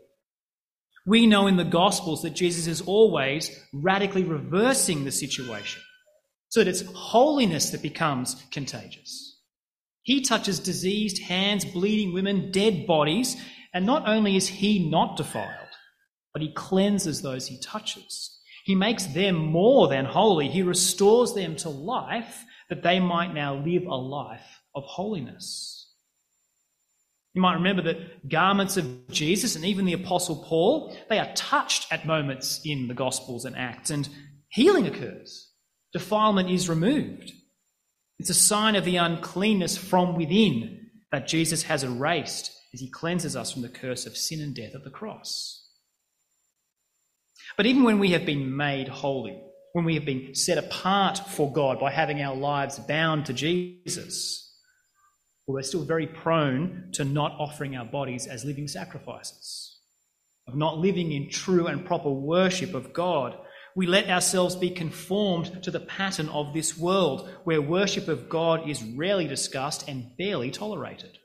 We 1.04 1.26
know 1.26 1.46
in 1.46 1.58
the 1.58 1.64
Gospels 1.64 2.22
that 2.22 2.30
Jesus 2.30 2.66
is 2.66 2.80
always 2.80 3.50
radically 3.70 4.24
reversing 4.24 5.04
the 5.04 5.12
situation 5.12 5.82
so 6.48 6.64
that 6.64 6.70
it's 6.70 6.90
holiness 6.94 7.68
that 7.68 7.82
becomes 7.82 8.34
contagious. 8.50 9.42
He 10.04 10.22
touches 10.22 10.58
diseased 10.58 11.20
hands, 11.24 11.66
bleeding 11.66 12.14
women, 12.14 12.50
dead 12.50 12.86
bodies, 12.86 13.36
and 13.74 13.84
not 13.84 14.08
only 14.08 14.36
is 14.36 14.48
he 14.48 14.88
not 14.88 15.18
defiled, 15.18 15.59
but 16.32 16.42
he 16.42 16.52
cleanses 16.52 17.22
those 17.22 17.46
he 17.46 17.60
touches. 17.60 18.38
He 18.64 18.74
makes 18.74 19.06
them 19.06 19.36
more 19.36 19.88
than 19.88 20.04
holy. 20.04 20.48
He 20.48 20.62
restores 20.62 21.34
them 21.34 21.56
to 21.56 21.68
life 21.68 22.44
that 22.68 22.82
they 22.82 23.00
might 23.00 23.34
now 23.34 23.56
live 23.56 23.84
a 23.84 23.96
life 23.96 24.60
of 24.74 24.84
holiness. 24.84 25.80
You 27.34 27.42
might 27.42 27.54
remember 27.54 27.82
that 27.82 28.28
garments 28.28 28.76
of 28.76 29.08
Jesus 29.08 29.54
and 29.54 29.64
even 29.64 29.84
the 29.84 29.92
Apostle 29.92 30.44
Paul, 30.46 30.96
they 31.08 31.18
are 31.18 31.32
touched 31.34 31.92
at 31.92 32.06
moments 32.06 32.60
in 32.64 32.88
the 32.88 32.94
Gospels 32.94 33.44
and 33.44 33.56
Acts, 33.56 33.90
and 33.90 34.08
healing 34.48 34.86
occurs. 34.86 35.50
Defilement 35.92 36.50
is 36.50 36.68
removed. 36.68 37.32
It's 38.18 38.30
a 38.30 38.34
sign 38.34 38.74
of 38.76 38.84
the 38.84 38.96
uncleanness 38.96 39.76
from 39.76 40.16
within 40.16 40.90
that 41.12 41.26
Jesus 41.26 41.62
has 41.64 41.84
erased 41.84 42.52
as 42.74 42.80
he 42.80 42.90
cleanses 42.90 43.36
us 43.36 43.52
from 43.52 43.62
the 43.62 43.68
curse 43.68 44.06
of 44.06 44.16
sin 44.16 44.40
and 44.40 44.54
death 44.54 44.74
at 44.74 44.84
the 44.84 44.90
cross. 44.90 45.59
But 47.60 47.66
even 47.66 47.82
when 47.82 47.98
we 47.98 48.12
have 48.12 48.24
been 48.24 48.56
made 48.56 48.88
holy, 48.88 49.38
when 49.74 49.84
we 49.84 49.92
have 49.92 50.06
been 50.06 50.34
set 50.34 50.56
apart 50.56 51.18
for 51.18 51.52
God 51.52 51.78
by 51.78 51.90
having 51.90 52.22
our 52.22 52.34
lives 52.34 52.78
bound 52.78 53.26
to 53.26 53.34
Jesus, 53.34 54.58
well, 55.46 55.56
we're 55.56 55.62
still 55.62 55.84
very 55.84 56.06
prone 56.06 56.88
to 56.94 57.04
not 57.04 57.36
offering 57.38 57.76
our 57.76 57.84
bodies 57.84 58.26
as 58.26 58.46
living 58.46 58.66
sacrifices, 58.66 59.78
of 60.48 60.56
not 60.56 60.78
living 60.78 61.12
in 61.12 61.28
true 61.28 61.66
and 61.66 61.84
proper 61.84 62.08
worship 62.08 62.72
of 62.72 62.94
God. 62.94 63.36
We 63.76 63.86
let 63.86 64.08
ourselves 64.08 64.56
be 64.56 64.70
conformed 64.70 65.62
to 65.62 65.70
the 65.70 65.80
pattern 65.80 66.30
of 66.30 66.54
this 66.54 66.78
world, 66.78 67.28
where 67.44 67.60
worship 67.60 68.08
of 68.08 68.30
God 68.30 68.70
is 68.70 68.82
rarely 68.82 69.28
discussed 69.28 69.86
and 69.86 70.16
barely 70.16 70.50
tolerated. 70.50 71.18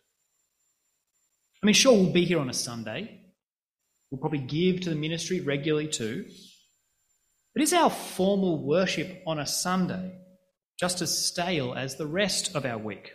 I 1.63 1.65
mean, 1.65 1.75
sure, 1.75 1.93
we'll 1.93 2.11
be 2.11 2.25
here 2.25 2.39
on 2.39 2.49
a 2.49 2.53
Sunday. 2.53 3.21
We'll 4.15 4.21
probably 4.21 4.47
give 4.47 4.79
to 4.79 4.89
the 4.89 4.95
ministry 4.95 5.41
regularly 5.41 5.89
too. 5.89 6.23
But 7.53 7.63
is 7.63 7.73
our 7.73 7.89
formal 7.89 8.65
worship 8.65 9.21
on 9.27 9.39
a 9.39 9.45
Sunday 9.45 10.13
just 10.79 11.01
as 11.01 11.27
stale 11.27 11.73
as 11.73 11.97
the 11.97 12.07
rest 12.07 12.55
of 12.55 12.63
our 12.63 12.77
week, 12.77 13.11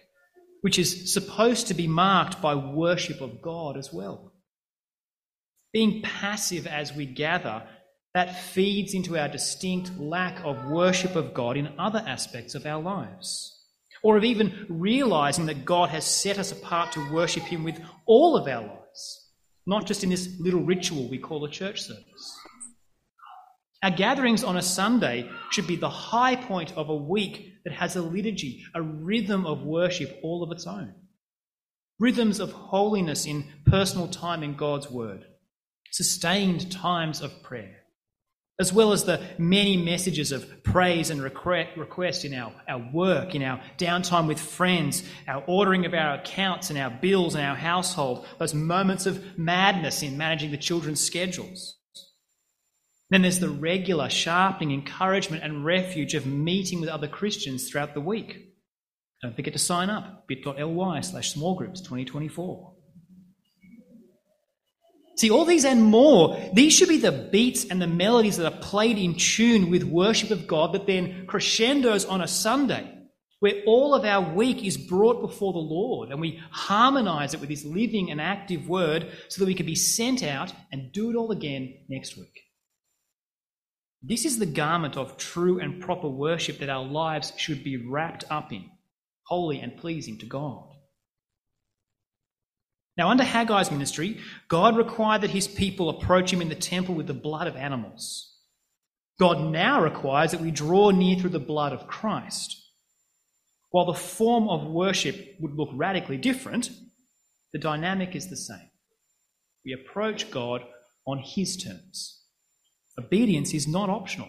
which 0.61 0.79
is 0.79 1.15
supposed 1.15 1.69
to 1.69 1.75
be 1.75 1.87
marked 1.87 2.43
by 2.43 2.55
worship 2.55 3.23
of 3.23 3.41
God 3.41 3.79
as 3.79 3.91
well? 3.91 4.35
Being 5.73 6.03
passive 6.03 6.67
as 6.67 6.95
we 6.95 7.07
gather, 7.07 7.63
that 8.13 8.39
feeds 8.39 8.93
into 8.93 9.17
our 9.17 9.29
distinct 9.29 9.99
lack 9.99 10.45
of 10.45 10.67
worship 10.67 11.17
of 11.17 11.33
God 11.33 11.57
in 11.57 11.79
other 11.79 12.05
aspects 12.07 12.55
of 12.55 12.67
our 12.67 12.83
lives. 12.83 13.59
Or 14.03 14.19
of 14.19 14.25
even 14.25 14.67
realizing 14.69 15.47
that 15.47 15.65
God 15.65 15.89
has 15.89 16.05
set 16.05 16.37
us 16.39 16.53
apart 16.53 16.93
to 16.93 17.11
worship 17.11 17.45
Him 17.45 17.65
with 17.65 17.81
all 18.05 18.37
of 18.37 18.47
our 18.47 18.61
lives, 18.61 19.20
not 19.71 19.87
just 19.87 20.03
in 20.03 20.11
this 20.11 20.37
little 20.41 20.65
ritual 20.65 21.09
we 21.09 21.17
call 21.17 21.45
a 21.45 21.49
church 21.49 21.81
service. 21.83 22.37
Our 23.85 23.93
gatherings 23.93 24.43
on 24.43 24.57
a 24.57 24.63
Sunday 24.63 25.31
should 25.53 25.69
be 25.69 25.77
the 25.77 25.89
high 25.89 26.35
point 26.35 26.77
of 26.77 26.89
a 26.89 26.95
week 26.95 27.55
that 27.65 27.73
has 27.73 27.95
a 27.95 28.03
liturgy, 28.03 28.65
a 28.75 28.83
rhythm 28.83 29.47
of 29.47 29.63
worship 29.63 30.19
all 30.25 30.43
of 30.43 30.51
its 30.51 30.67
own. 30.67 30.93
Rhythms 32.01 32.41
of 32.41 32.51
holiness 32.51 33.27
in 33.27 33.45
personal 33.65 34.09
time 34.09 34.43
in 34.43 34.57
God's 34.57 34.91
Word, 34.91 35.25
sustained 35.93 36.73
times 36.73 37.23
of 37.23 37.43
prayer, 37.45 37.80
as 38.61 38.75
well 38.75 38.93
as 38.93 39.05
the 39.05 39.19
many 39.39 39.75
messages 39.75 40.33
of 40.33 40.63
praise 40.63 41.09
and 41.09 41.23
request 41.23 42.27
in 42.27 42.35
our, 42.35 42.53
our 42.69 42.91
work, 42.93 43.35
in 43.35 43.43
our 43.43 43.59
downtime 43.79 44.29
with 44.29 44.39
friends, 44.39 45.03
our 45.27 45.43
ordering 45.47 45.87
of 45.87 45.95
our 45.95 46.17
accounts 46.17 46.69
and 46.69 46.79
our 46.79 46.91
bills 46.91 47.35
and 47.35 47.43
our 47.43 47.57
household, 47.57 48.27
those 48.39 48.53
moments 48.53 49.07
of 49.07 49.39
madness 49.39 50.03
in 50.03 50.19
managing 50.19 50.51
the 50.51 50.59
children's 50.59 51.01
schedules. 51.01 51.79
Then 53.09 53.23
there's 53.23 53.41
the 53.41 53.49
regular 53.49 54.11
sharpening 54.11 54.73
encouragement 54.73 55.43
and 55.43 55.65
refuge 55.65 56.15
of 56.15 56.27
meeting 56.27 56.81
with 56.81 56.91
other 56.91 57.09
Christians 57.09 57.69
throughout 57.69 57.95
the 57.95 58.01
week. 58.01 58.55
Don't 59.23 59.35
forget 59.35 59.55
to 59.55 59.59
sign 59.59 59.89
up, 59.89 60.29
bit.ly 60.29 61.01
slash 61.01 61.33
small 61.33 61.55
groups 61.55 61.81
2024. 61.81 62.70
See, 65.21 65.31
all 65.31 65.45
these 65.45 65.67
and 65.67 65.83
more, 65.83 66.41
these 66.55 66.73
should 66.73 66.89
be 66.89 66.97
the 66.97 67.13
beats 67.13 67.67
and 67.67 67.79
the 67.83 67.87
melodies 67.87 68.39
that 68.39 68.51
are 68.51 68.59
played 68.59 68.97
in 68.97 69.17
tune 69.17 69.69
with 69.69 69.83
worship 69.83 70.31
of 70.31 70.47
God 70.47 70.73
that 70.73 70.87
then 70.87 71.27
crescendos 71.27 72.07
on 72.07 72.23
a 72.23 72.27
Sunday, 72.27 72.91
where 73.41 73.63
all 73.67 73.95
of 73.95 74.07
our 74.07 74.35
week 74.35 74.65
is 74.65 74.79
brought 74.79 75.21
before 75.21 75.53
the 75.53 75.59
Lord 75.59 76.09
and 76.09 76.23
we 76.23 76.41
harmonize 76.51 77.35
it 77.35 77.41
with 77.41 77.51
His 77.51 77.67
living 77.67 78.11
and 78.11 78.19
active 78.19 78.67
word 78.67 79.13
so 79.29 79.41
that 79.41 79.47
we 79.47 79.55
can 79.55 79.67
be 79.67 79.75
sent 79.75 80.23
out 80.23 80.55
and 80.73 80.91
do 80.91 81.11
it 81.11 81.17
all 81.17 81.33
again 81.33 81.75
next 81.91 82.17
week. 82.17 82.41
This 84.03 84.25
is 84.25 84.39
the 84.39 84.47
garment 84.47 84.97
of 84.97 85.19
true 85.19 85.61
and 85.61 85.83
proper 85.83 86.09
worship 86.09 86.61
that 86.61 86.71
our 86.71 86.87
lives 86.87 87.35
should 87.37 87.63
be 87.63 87.77
wrapped 87.77 88.25
up 88.31 88.55
in, 88.55 88.71
holy 89.27 89.61
and 89.61 89.77
pleasing 89.77 90.17
to 90.21 90.25
God. 90.25 90.70
Now, 92.97 93.09
under 93.09 93.25
Haggai's 93.25 93.71
ministry, 93.71 94.19
God 94.49 94.77
required 94.77 95.23
that 95.23 95.31
his 95.31 95.49
people 95.49 95.89
approach 95.89 96.33
him 96.33 96.43
in 96.43 96.49
the 96.49 96.55
temple 96.55 96.95
with 96.95 97.07
the 97.07 97.15
blood 97.15 97.47
of 97.47 97.57
animals. 97.57 98.37
God 99.19 99.53
now 99.53 99.83
requires 99.83 100.33
that 100.33 100.41
we 100.41 100.51
draw 100.51 100.91
near 100.91 101.17
through 101.17 101.31
the 101.31 101.39
blood 101.39 101.73
of 101.73 101.87
Christ. 101.87 102.57
While 103.71 103.87
the 103.87 103.95
form 103.95 104.49
of 104.49 104.71
worship 104.71 105.37
would 105.41 105.55
look 105.55 105.69
radically 105.73 106.17
different, 106.17 106.71
the 107.53 107.59
dynamic 107.59 108.17
is 108.17 108.29
the 108.29 108.37
same. 108.37 108.71
We 109.65 109.73
approach 109.73 110.31
God 110.31 110.63
on 111.07 111.19
his 111.19 111.57
terms. 111.57 112.23
Obedience 112.99 113.55
is 113.55 113.69
not 113.69 113.89
optional. 113.89 114.29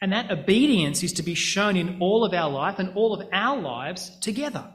And 0.00 0.12
that 0.12 0.30
obedience 0.30 1.02
is 1.02 1.14
to 1.14 1.22
be 1.22 1.34
shown 1.34 1.76
in 1.76 1.98
all 2.00 2.24
of 2.24 2.34
our 2.34 2.50
life 2.50 2.78
and 2.78 2.94
all 2.94 3.14
of 3.14 3.26
our 3.32 3.58
lives 3.58 4.10
together. 4.20 4.70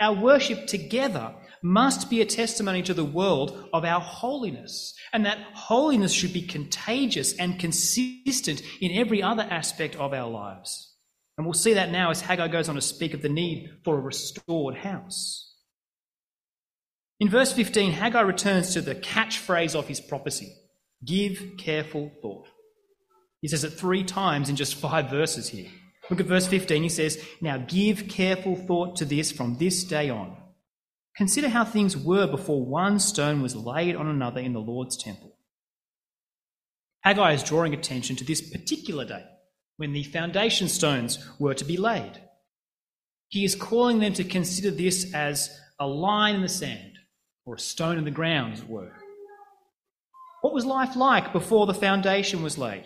Our 0.00 0.14
worship 0.14 0.66
together 0.66 1.34
must 1.62 2.08
be 2.08 2.20
a 2.20 2.26
testimony 2.26 2.82
to 2.82 2.94
the 2.94 3.04
world 3.04 3.68
of 3.72 3.84
our 3.84 4.00
holiness. 4.00 4.94
And 5.12 5.26
that 5.26 5.38
holiness 5.54 6.12
should 6.12 6.32
be 6.32 6.42
contagious 6.42 7.36
and 7.36 7.58
consistent 7.58 8.62
in 8.80 8.92
every 8.92 9.22
other 9.22 9.46
aspect 9.48 9.96
of 9.96 10.12
our 10.12 10.28
lives. 10.28 10.96
And 11.36 11.46
we'll 11.46 11.54
see 11.54 11.74
that 11.74 11.90
now 11.90 12.10
as 12.10 12.20
Haggai 12.20 12.48
goes 12.48 12.68
on 12.68 12.74
to 12.74 12.80
speak 12.80 13.14
of 13.14 13.22
the 13.22 13.28
need 13.28 13.68
for 13.84 13.96
a 13.96 14.00
restored 14.00 14.76
house. 14.76 15.54
In 17.18 17.28
verse 17.28 17.52
15, 17.52 17.92
Haggai 17.92 18.20
returns 18.20 18.72
to 18.72 18.80
the 18.80 18.94
catchphrase 18.94 19.74
of 19.74 19.88
his 19.88 20.00
prophecy 20.00 20.54
Give 21.04 21.52
careful 21.56 22.12
thought. 22.20 22.48
He 23.40 23.48
says 23.48 23.64
it 23.64 23.70
three 23.70 24.04
times 24.04 24.50
in 24.50 24.56
just 24.56 24.74
five 24.74 25.08
verses 25.08 25.48
here. 25.48 25.68
Look 26.10 26.20
at 26.20 26.26
verse 26.26 26.46
15. 26.46 26.82
He 26.82 26.88
says, 26.88 27.22
Now 27.40 27.56
give 27.56 28.08
careful 28.08 28.56
thought 28.56 28.96
to 28.96 29.04
this 29.04 29.32
from 29.32 29.56
this 29.56 29.84
day 29.84 30.10
on. 30.10 30.36
Consider 31.16 31.48
how 31.48 31.64
things 31.64 31.96
were 31.96 32.26
before 32.26 32.64
one 32.64 32.98
stone 32.98 33.42
was 33.42 33.56
laid 33.56 33.96
on 33.96 34.06
another 34.06 34.40
in 34.40 34.52
the 34.52 34.60
Lord's 34.60 34.96
temple. 34.96 35.36
Haggai 37.02 37.32
is 37.32 37.42
drawing 37.42 37.74
attention 37.74 38.16
to 38.16 38.24
this 38.24 38.40
particular 38.40 39.04
day 39.04 39.24
when 39.76 39.92
the 39.92 40.04
foundation 40.04 40.68
stones 40.68 41.18
were 41.38 41.54
to 41.54 41.64
be 41.64 41.76
laid. 41.76 42.20
He 43.28 43.44
is 43.44 43.54
calling 43.54 44.00
them 44.00 44.12
to 44.14 44.24
consider 44.24 44.70
this 44.70 45.14
as 45.14 45.50
a 45.78 45.86
line 45.86 46.34
in 46.36 46.42
the 46.42 46.48
sand 46.48 46.98
or 47.46 47.54
a 47.54 47.58
stone 47.58 47.96
in 47.96 48.04
the 48.04 48.10
ground, 48.10 48.52
as 48.52 48.60
it 48.60 48.68
were. 48.68 48.92
What 50.42 50.52
was 50.52 50.64
life 50.64 50.96
like 50.96 51.32
before 51.32 51.66
the 51.66 51.74
foundation 51.74 52.42
was 52.42 52.58
laid? 52.58 52.84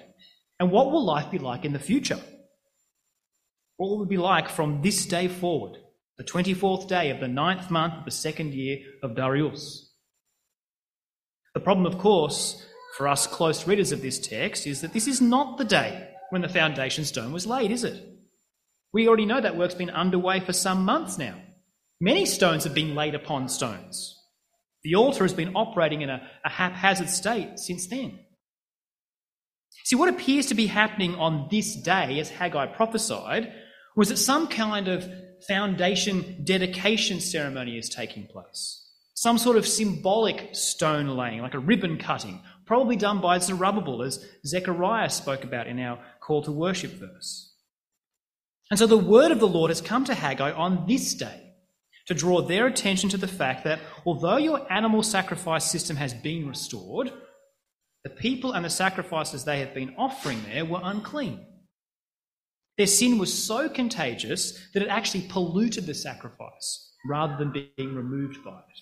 And 0.61 0.71
what 0.71 0.91
will 0.91 1.05
life 1.05 1.31
be 1.31 1.39
like 1.39 1.65
in 1.65 1.73
the 1.73 1.79
future? 1.79 2.21
What 3.77 3.91
will 3.91 4.03
it 4.05 4.09
be 4.09 4.17
like 4.17 4.49
from 4.49 4.83
this 4.83 5.05
day 5.07 5.29
forward, 5.29 5.79
the 6.17 6.25
24th 6.25 6.89
day 6.89 7.11
of 7.11 7.21
the 7.21 7.29
ninth 7.29 7.71
month 7.71 7.95
of 7.95 8.05
the 8.05 8.11
second 8.11 8.55
year 8.55 8.79
of 9.03 9.15
Darius? 9.15 9.93
The 11.55 11.61
problem, 11.61 11.87
of 11.87 11.99
course, 11.99 12.65
for 12.97 13.09
us 13.09 13.27
close 13.27 13.67
readers 13.67 13.93
of 13.93 14.03
this 14.03 14.19
text 14.19 14.67
is 14.67 14.81
that 14.81 14.93
this 14.93 15.07
is 15.07 15.21
not 15.21 15.59
the 15.59 15.65
day 15.65 16.09
when 16.31 16.43
the 16.43 16.49
foundation 16.49 17.05
stone 17.05 17.33
was 17.33 17.47
laid, 17.47 17.71
is 17.71 17.85
it? 17.85 18.03
We 18.93 19.09
already 19.09 19.27
know 19.27 19.41
that 19.41 19.57
work's 19.57 19.75
been 19.75 19.91
underway 19.91 20.41
for 20.41 20.53
some 20.53 20.85
months 20.85 21.19
now. 21.19 21.35
Many 22.01 22.27
stones 22.27 22.65
have 22.65 22.75
been 22.75 22.95
laid 22.95 23.15
upon 23.15 23.49
stones. 23.49 24.17
The 24.83 24.97
altar 24.97 25.25
has 25.25 25.33
been 25.33 25.57
operating 25.57 26.03
in 26.03 26.11
a, 26.11 26.29
a 26.45 26.49
haphazard 26.49 27.09
state 27.09 27.59
since 27.59 27.87
then. 27.87 28.21
See, 29.85 29.97
what 29.97 30.09
appears 30.09 30.47
to 30.47 30.55
be 30.55 30.67
happening 30.67 31.15
on 31.17 31.49
this 31.51 31.75
day, 31.75 32.21
as 32.21 32.31
Haggai 32.31 32.67
prophesied, 32.67 33.53
was 33.97 34.09
that 34.09 34.17
some 34.17 34.47
kind 34.49 34.89
of 34.89 35.09
foundation 35.47 36.43
dedication 36.45 37.21
ceremony 37.21 37.79
is 37.79 37.89
taking 37.89 38.27
place. 38.27 38.81
Some 39.15 39.39
sort 39.39 39.57
of 39.57 39.67
symbolic 39.67 40.51
stone 40.55 41.09
laying, 41.09 41.41
like 41.41 41.55
a 41.55 41.59
ribbon 41.59 41.99
cutting, 41.99 42.43
probably 42.67 42.97
done 42.97 43.21
by 43.21 43.39
Zerubbabel, 43.39 44.03
as 44.03 44.25
Zechariah 44.45 45.11
spoke 45.11 45.45
about 45.45 45.67
in 45.67 45.79
our 45.79 45.99
call 46.21 46.43
to 46.43 46.53
worship 46.53 46.93
verse. 46.93 47.55
And 48.71 48.79
so 48.79 48.87
the 48.87 48.99
word 48.99 49.31
of 49.31 49.41
the 49.41 49.49
Lord 49.49 49.71
has 49.71 49.81
come 49.81 50.05
to 50.07 50.15
Haggai 50.15 50.53
on 50.53 50.87
this 50.89 51.15
day 51.15 51.53
to 52.07 52.15
draw 52.15 52.43
their 52.43 52.67
attention 52.67 53.09
to 53.11 53.17
the 53.17 53.29
fact 53.29 53.65
that 53.65 53.81
although 54.05 54.37
your 54.37 54.71
animal 54.73 55.03
sacrifice 55.03 55.71
system 55.71 55.97
has 55.97 56.13
been 56.13 56.49
restored, 56.49 57.13
the 58.03 58.11
people 58.11 58.53
and 58.53 58.65
the 58.65 58.71
sacrifices 58.71 59.45
they 59.45 59.61
have 59.61 59.75
been 59.75 59.95
offering 59.97 60.43
there 60.45 60.65
were 60.65 60.81
unclean. 60.83 61.47
Their 62.77 62.87
sin 62.87 63.19
was 63.19 63.33
so 63.33 63.69
contagious 63.69 64.59
that 64.73 64.83
it 64.83 64.89
actually 64.89 65.27
polluted 65.29 65.87
the 65.87 65.95
sacrifice 65.95 66.93
rather 67.07 67.37
than 67.37 67.53
being 67.77 67.95
removed 67.95 68.43
by 68.45 68.59
it. 68.59 68.81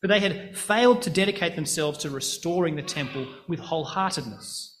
But 0.00 0.08
they 0.08 0.20
had 0.20 0.56
failed 0.56 1.02
to 1.02 1.10
dedicate 1.10 1.56
themselves 1.56 1.98
to 1.98 2.10
restoring 2.10 2.76
the 2.76 2.82
temple 2.82 3.26
with 3.48 3.60
wholeheartedness. 3.60 4.72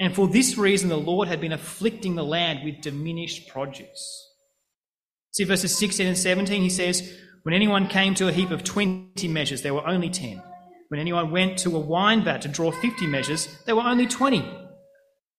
And 0.00 0.14
for 0.14 0.26
this 0.26 0.58
reason, 0.58 0.88
the 0.88 0.96
Lord 0.96 1.28
had 1.28 1.40
been 1.40 1.52
afflicting 1.52 2.14
the 2.14 2.24
land 2.24 2.64
with 2.64 2.80
diminished 2.80 3.48
produce. 3.48 4.30
See 5.32 5.44
verses 5.44 5.76
16 5.78 6.06
and 6.06 6.18
17, 6.18 6.62
he 6.62 6.70
says, 6.70 7.16
When 7.42 7.54
anyone 7.54 7.88
came 7.88 8.14
to 8.16 8.28
a 8.28 8.32
heap 8.32 8.50
of 8.50 8.64
20 8.64 9.28
measures, 9.28 9.62
there 9.62 9.74
were 9.74 9.86
only 9.86 10.10
10. 10.10 10.42
When 10.88 11.00
anyone 11.00 11.30
went 11.30 11.58
to 11.60 11.76
a 11.76 11.80
wine 11.80 12.24
vat 12.24 12.42
to 12.42 12.48
draw 12.48 12.70
50 12.70 13.06
measures, 13.06 13.48
there 13.64 13.76
were 13.76 13.82
only 13.82 14.06
20. 14.06 14.63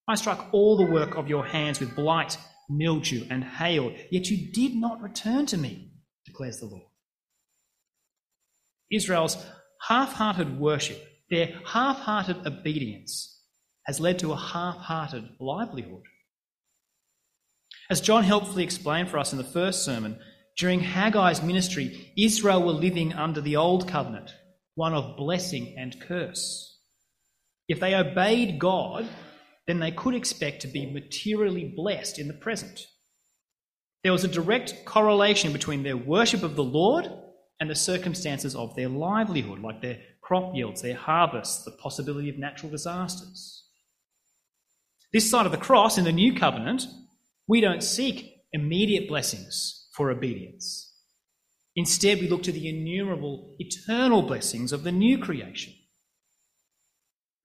I 0.08 0.16
struck 0.16 0.48
all 0.52 0.78
the 0.78 0.86
work 0.86 1.16
of 1.16 1.28
your 1.28 1.46
hands 1.46 1.80
with 1.80 1.96
blight, 1.96 2.38
mildew, 2.70 3.26
and 3.30 3.44
hail, 3.44 3.94
yet 4.12 4.30
you 4.30 4.52
did 4.52 4.76
not 4.76 5.02
return 5.02 5.46
to 5.48 5.58
me, 5.58 5.94
declares 6.26 6.60
the 6.60 6.68
Lord. 6.68 6.88
Israel's 8.92 9.38
half 9.88 10.14
hearted 10.14 10.60
worship, 10.60 11.02
their 11.30 11.60
half 11.66 12.00
hearted 12.00 12.46
obedience, 12.46 13.42
has 13.86 14.00
led 14.00 14.20
to 14.20 14.32
a 14.32 14.38
half 14.38 14.78
hearted 14.78 15.24
livelihood. 15.40 16.04
As 17.90 18.02
John 18.02 18.24
helpfully 18.24 18.64
explained 18.64 19.10
for 19.10 19.18
us 19.20 19.32
in 19.32 19.38
the 19.38 19.44
first 19.44 19.84
sermon, 19.84 20.20
during 20.58 20.80
Haggai's 20.80 21.44
ministry, 21.44 22.14
Israel 22.18 22.64
were 22.64 22.72
living 22.72 23.14
under 23.14 23.42
the 23.42 23.58
old 23.58 23.88
covenant, 23.88 24.34
one 24.76 24.94
of 24.94 25.18
blessing 25.18 25.76
and 25.78 26.00
curse. 26.00 26.80
If 27.68 27.80
they 27.80 27.96
obeyed 27.96 28.60
God, 28.60 29.08
then 29.68 29.80
they 29.80 29.92
could 29.92 30.16
expect 30.16 30.62
to 30.62 30.68
be 30.68 30.86
materially 30.86 31.74
blessed 31.76 32.20
in 32.20 32.28
the 32.28 32.34
present. 32.34 32.88
There 34.04 34.12
was 34.12 34.24
a 34.24 34.30
direct 34.30 34.86
correlation 34.86 35.52
between 35.52 35.84
their 35.84 35.98
worship 35.98 36.44
of 36.44 36.56
the 36.56 36.64
Lord 36.64 37.10
and 37.60 37.70
the 37.70 37.76
circumstances 37.76 38.56
of 38.56 38.76
their 38.76 38.90
livelihood, 38.90 39.60
like 39.60 39.82
their 39.82 39.98
crop 40.22 40.56
yields, 40.56 40.82
their 40.82 40.96
harvests, 40.96 41.64
the 41.64 41.72
possibility 41.72 42.30
of 42.30 42.38
natural 42.38 42.72
disasters. 42.72 43.64
This 45.12 45.30
side 45.30 45.46
of 45.46 45.52
the 45.52 45.58
cross, 45.58 45.98
in 45.98 46.04
the 46.04 46.12
new 46.12 46.36
covenant, 46.36 46.86
we 47.48 47.62
don't 47.62 47.82
seek 47.82 48.42
immediate 48.52 49.08
blessings 49.08 49.88
for 49.94 50.12
obedience. 50.12 50.94
Instead, 51.76 52.20
we 52.20 52.28
look 52.28 52.44
to 52.44 52.52
the 52.52 52.70
innumerable 52.70 53.56
eternal 53.60 54.22
blessings 54.22 54.72
of 54.72 54.84
the 54.84 54.92
new 54.92 55.18
creation. 55.18 55.74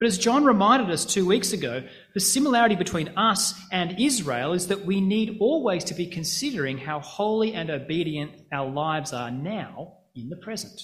But 0.01 0.07
as 0.07 0.19
John 0.19 0.47
reminded 0.47 0.91
us 0.91 1.05
two 1.05 1.27
weeks 1.27 1.53
ago, 1.53 1.87
the 2.15 2.21
similarity 2.21 2.75
between 2.75 3.09
us 3.19 3.53
and 3.71 4.01
Israel 4.01 4.55
is 4.55 4.69
that 4.69 4.87
we 4.87 4.99
need 4.99 5.37
always 5.41 5.85
to 5.85 5.95
be 5.95 6.07
considering 6.07 6.79
how 6.79 7.01
holy 7.01 7.53
and 7.53 7.69
obedient 7.69 8.33
our 8.51 8.69
lives 8.69 9.13
are 9.13 9.31
now 9.31 9.99
in 10.15 10.31
the 10.31 10.37
present. 10.37 10.81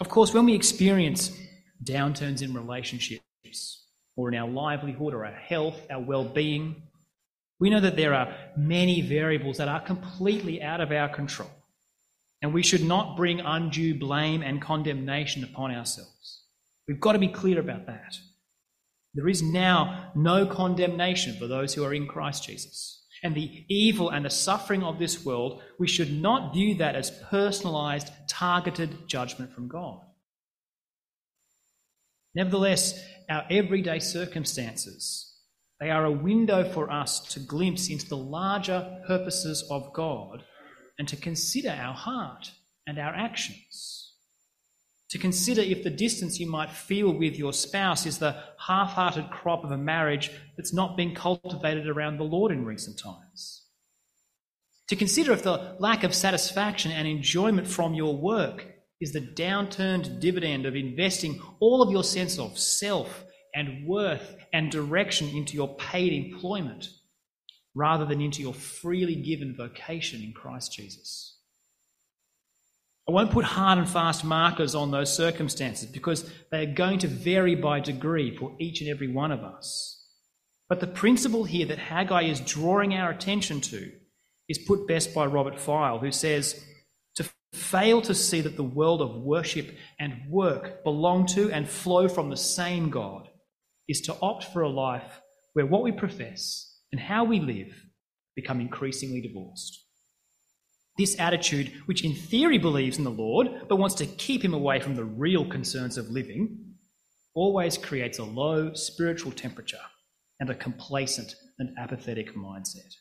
Of 0.00 0.08
course, 0.08 0.34
when 0.34 0.46
we 0.46 0.54
experience 0.54 1.30
downturns 1.84 2.42
in 2.42 2.52
relationships, 2.52 3.22
or 4.16 4.28
in 4.28 4.34
our 4.34 4.48
livelihood, 4.48 5.14
or 5.14 5.24
our 5.24 5.32
health, 5.32 5.80
our 5.90 6.00
well 6.00 6.24
being, 6.24 6.82
we 7.60 7.70
know 7.70 7.80
that 7.80 7.96
there 7.96 8.14
are 8.14 8.34
many 8.56 9.00
variables 9.00 9.58
that 9.58 9.68
are 9.68 9.80
completely 9.80 10.60
out 10.60 10.80
of 10.80 10.90
our 10.90 11.08
control, 11.08 11.50
and 12.42 12.52
we 12.52 12.64
should 12.64 12.82
not 12.82 13.16
bring 13.16 13.38
undue 13.38 13.96
blame 13.96 14.42
and 14.42 14.60
condemnation 14.60 15.44
upon 15.44 15.72
ourselves. 15.72 16.43
We've 16.86 17.00
got 17.00 17.12
to 17.12 17.18
be 17.18 17.28
clear 17.28 17.60
about 17.60 17.86
that. 17.86 18.18
There 19.14 19.28
is 19.28 19.42
now 19.42 20.12
no 20.14 20.44
condemnation 20.44 21.36
for 21.38 21.46
those 21.46 21.72
who 21.72 21.84
are 21.84 21.94
in 21.94 22.06
Christ 22.06 22.44
Jesus. 22.44 23.06
And 23.22 23.34
the 23.34 23.64
evil 23.68 24.10
and 24.10 24.24
the 24.24 24.30
suffering 24.30 24.82
of 24.82 24.98
this 24.98 25.24
world, 25.24 25.62
we 25.78 25.86
should 25.86 26.12
not 26.12 26.52
view 26.52 26.74
that 26.76 26.94
as 26.94 27.10
personalized, 27.30 28.10
targeted 28.28 29.08
judgment 29.08 29.52
from 29.54 29.68
God. 29.68 30.00
Nevertheless, 32.34 33.02
our 33.30 33.44
everyday 33.48 34.00
circumstances, 34.00 35.38
they 35.80 35.90
are 35.90 36.04
a 36.04 36.12
window 36.12 36.70
for 36.70 36.90
us 36.90 37.20
to 37.32 37.40
glimpse 37.40 37.88
into 37.88 38.08
the 38.08 38.16
larger 38.16 39.00
purposes 39.06 39.66
of 39.70 39.92
God 39.94 40.44
and 40.98 41.08
to 41.08 41.16
consider 41.16 41.70
our 41.70 41.94
heart 41.94 42.50
and 42.86 42.98
our 42.98 43.14
actions 43.14 44.03
to 45.14 45.18
consider 45.20 45.60
if 45.60 45.84
the 45.84 45.90
distance 45.90 46.40
you 46.40 46.50
might 46.50 46.72
feel 46.72 47.12
with 47.12 47.38
your 47.38 47.52
spouse 47.52 48.04
is 48.04 48.18
the 48.18 48.34
half 48.58 48.90
hearted 48.94 49.30
crop 49.30 49.62
of 49.62 49.70
a 49.70 49.78
marriage 49.78 50.32
that's 50.56 50.74
not 50.74 50.96
been 50.96 51.14
cultivated 51.14 51.86
around 51.86 52.16
the 52.16 52.24
Lord 52.24 52.50
in 52.50 52.64
recent 52.64 52.98
times. 52.98 53.62
To 54.88 54.96
consider 54.96 55.30
if 55.30 55.44
the 55.44 55.76
lack 55.78 56.02
of 56.02 56.12
satisfaction 56.12 56.90
and 56.90 57.06
enjoyment 57.06 57.68
from 57.68 57.94
your 57.94 58.16
work 58.16 58.66
is 59.00 59.12
the 59.12 59.20
downturned 59.20 60.18
dividend 60.18 60.66
of 60.66 60.74
investing 60.74 61.40
all 61.60 61.80
of 61.80 61.92
your 61.92 62.02
sense 62.02 62.36
of 62.40 62.58
self 62.58 63.24
and 63.54 63.86
worth 63.86 64.34
and 64.52 64.68
direction 64.68 65.28
into 65.28 65.54
your 65.54 65.76
paid 65.76 66.12
employment 66.12 66.88
rather 67.76 68.04
than 68.04 68.20
into 68.20 68.42
your 68.42 68.52
freely 68.52 69.14
given 69.14 69.54
vocation 69.56 70.24
in 70.24 70.32
Christ 70.32 70.72
Jesus. 70.72 71.33
I 73.06 73.12
won't 73.12 73.32
put 73.32 73.44
hard 73.44 73.78
and 73.78 73.88
fast 73.88 74.24
markers 74.24 74.74
on 74.74 74.90
those 74.90 75.14
circumstances 75.14 75.86
because 75.86 76.30
they 76.50 76.62
are 76.62 76.74
going 76.74 76.98
to 77.00 77.08
vary 77.08 77.54
by 77.54 77.80
degree 77.80 78.34
for 78.34 78.56
each 78.58 78.80
and 78.80 78.88
every 78.88 79.08
one 79.08 79.30
of 79.30 79.40
us. 79.40 80.06
But 80.70 80.80
the 80.80 80.86
principle 80.86 81.44
here 81.44 81.66
that 81.66 81.78
Haggai 81.78 82.22
is 82.22 82.40
drawing 82.40 82.94
our 82.94 83.10
attention 83.10 83.60
to 83.62 83.92
is 84.48 84.58
put 84.58 84.88
best 84.88 85.14
by 85.14 85.26
Robert 85.26 85.56
Fyall, 85.56 86.00
who 86.00 86.10
says, 86.10 86.64
To 87.16 87.28
fail 87.52 88.00
to 88.02 88.14
see 88.14 88.40
that 88.40 88.56
the 88.56 88.62
world 88.62 89.02
of 89.02 89.22
worship 89.22 89.74
and 89.98 90.14
work 90.30 90.82
belong 90.82 91.26
to 91.26 91.50
and 91.52 91.68
flow 91.68 92.08
from 92.08 92.30
the 92.30 92.36
same 92.38 92.88
God 92.88 93.28
is 93.86 94.00
to 94.02 94.16
opt 94.22 94.44
for 94.44 94.62
a 94.62 94.68
life 94.68 95.20
where 95.52 95.66
what 95.66 95.82
we 95.82 95.92
profess 95.92 96.80
and 96.90 97.00
how 97.00 97.24
we 97.24 97.38
live 97.38 97.84
become 98.34 98.60
increasingly 98.60 99.20
divorced. 99.20 99.83
This 100.96 101.18
attitude, 101.18 101.72
which 101.86 102.04
in 102.04 102.14
theory 102.14 102.58
believes 102.58 102.98
in 102.98 103.04
the 103.04 103.10
Lord 103.10 103.48
but 103.68 103.76
wants 103.76 103.96
to 103.96 104.06
keep 104.06 104.44
him 104.44 104.54
away 104.54 104.78
from 104.80 104.94
the 104.94 105.04
real 105.04 105.44
concerns 105.44 105.98
of 105.98 106.08
living, 106.08 106.74
always 107.34 107.76
creates 107.76 108.18
a 108.18 108.24
low 108.24 108.72
spiritual 108.74 109.32
temperature 109.32 109.76
and 110.38 110.50
a 110.50 110.54
complacent 110.54 111.34
and 111.58 111.76
apathetic 111.78 112.36
mindset. 112.36 112.94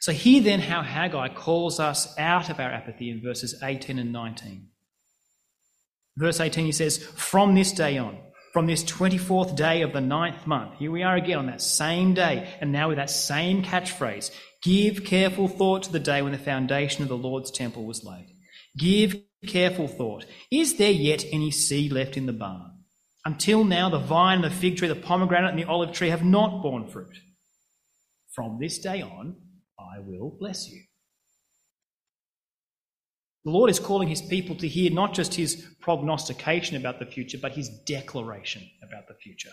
So, 0.00 0.12
hear 0.12 0.42
then 0.42 0.60
how 0.60 0.82
Haggai 0.82 1.28
calls 1.28 1.78
us 1.78 2.16
out 2.18 2.50
of 2.50 2.58
our 2.58 2.70
apathy 2.70 3.10
in 3.10 3.22
verses 3.22 3.60
18 3.62 3.98
and 3.98 4.12
19. 4.12 4.68
Verse 6.16 6.40
18, 6.40 6.66
he 6.66 6.72
says, 6.72 6.98
From 6.98 7.54
this 7.54 7.72
day 7.72 7.98
on, 7.98 8.18
from 8.52 8.66
this 8.66 8.84
24th 8.84 9.56
day 9.56 9.82
of 9.82 9.92
the 9.92 10.00
ninth 10.00 10.46
month. 10.46 10.74
Here 10.78 10.90
we 10.90 11.04
are 11.04 11.16
again 11.16 11.38
on 11.38 11.46
that 11.46 11.62
same 11.62 12.14
day, 12.14 12.52
and 12.60 12.72
now 12.72 12.88
with 12.88 12.98
that 12.98 13.10
same 13.10 13.62
catchphrase 13.62 14.30
Give 14.62 15.04
careful 15.04 15.48
thought 15.48 15.82
to 15.84 15.92
the 15.92 15.98
day 15.98 16.22
when 16.22 16.32
the 16.32 16.38
foundation 16.38 17.02
of 17.02 17.08
the 17.08 17.16
Lord's 17.16 17.50
temple 17.50 17.84
was 17.84 18.04
laid. 18.04 18.28
Give 18.78 19.22
careful 19.46 19.88
thought. 19.88 20.24
Is 20.50 20.76
there 20.76 20.92
yet 20.92 21.24
any 21.32 21.50
seed 21.50 21.92
left 21.92 22.16
in 22.16 22.26
the 22.26 22.32
barn? 22.32 22.70
Until 23.24 23.64
now, 23.64 23.88
the 23.88 23.98
vine 23.98 24.36
and 24.36 24.44
the 24.44 24.50
fig 24.50 24.76
tree, 24.76 24.88
the 24.88 24.94
pomegranate 24.94 25.50
and 25.50 25.58
the 25.58 25.68
olive 25.68 25.92
tree 25.92 26.10
have 26.10 26.24
not 26.24 26.62
borne 26.62 26.88
fruit. 26.88 27.16
From 28.34 28.58
this 28.60 28.78
day 28.78 29.02
on, 29.02 29.36
I 29.78 29.98
will 29.98 30.36
bless 30.38 30.70
you. 30.70 30.82
The 33.44 33.50
Lord 33.50 33.70
is 33.70 33.80
calling 33.80 34.08
his 34.08 34.22
people 34.22 34.54
to 34.56 34.68
hear 34.68 34.90
not 34.90 35.14
just 35.14 35.34
his 35.34 35.66
prognostication 35.80 36.76
about 36.76 37.00
the 37.00 37.06
future, 37.06 37.38
but 37.42 37.52
his 37.52 37.68
declaration 37.86 38.62
about 38.82 39.08
the 39.08 39.14
future. 39.14 39.50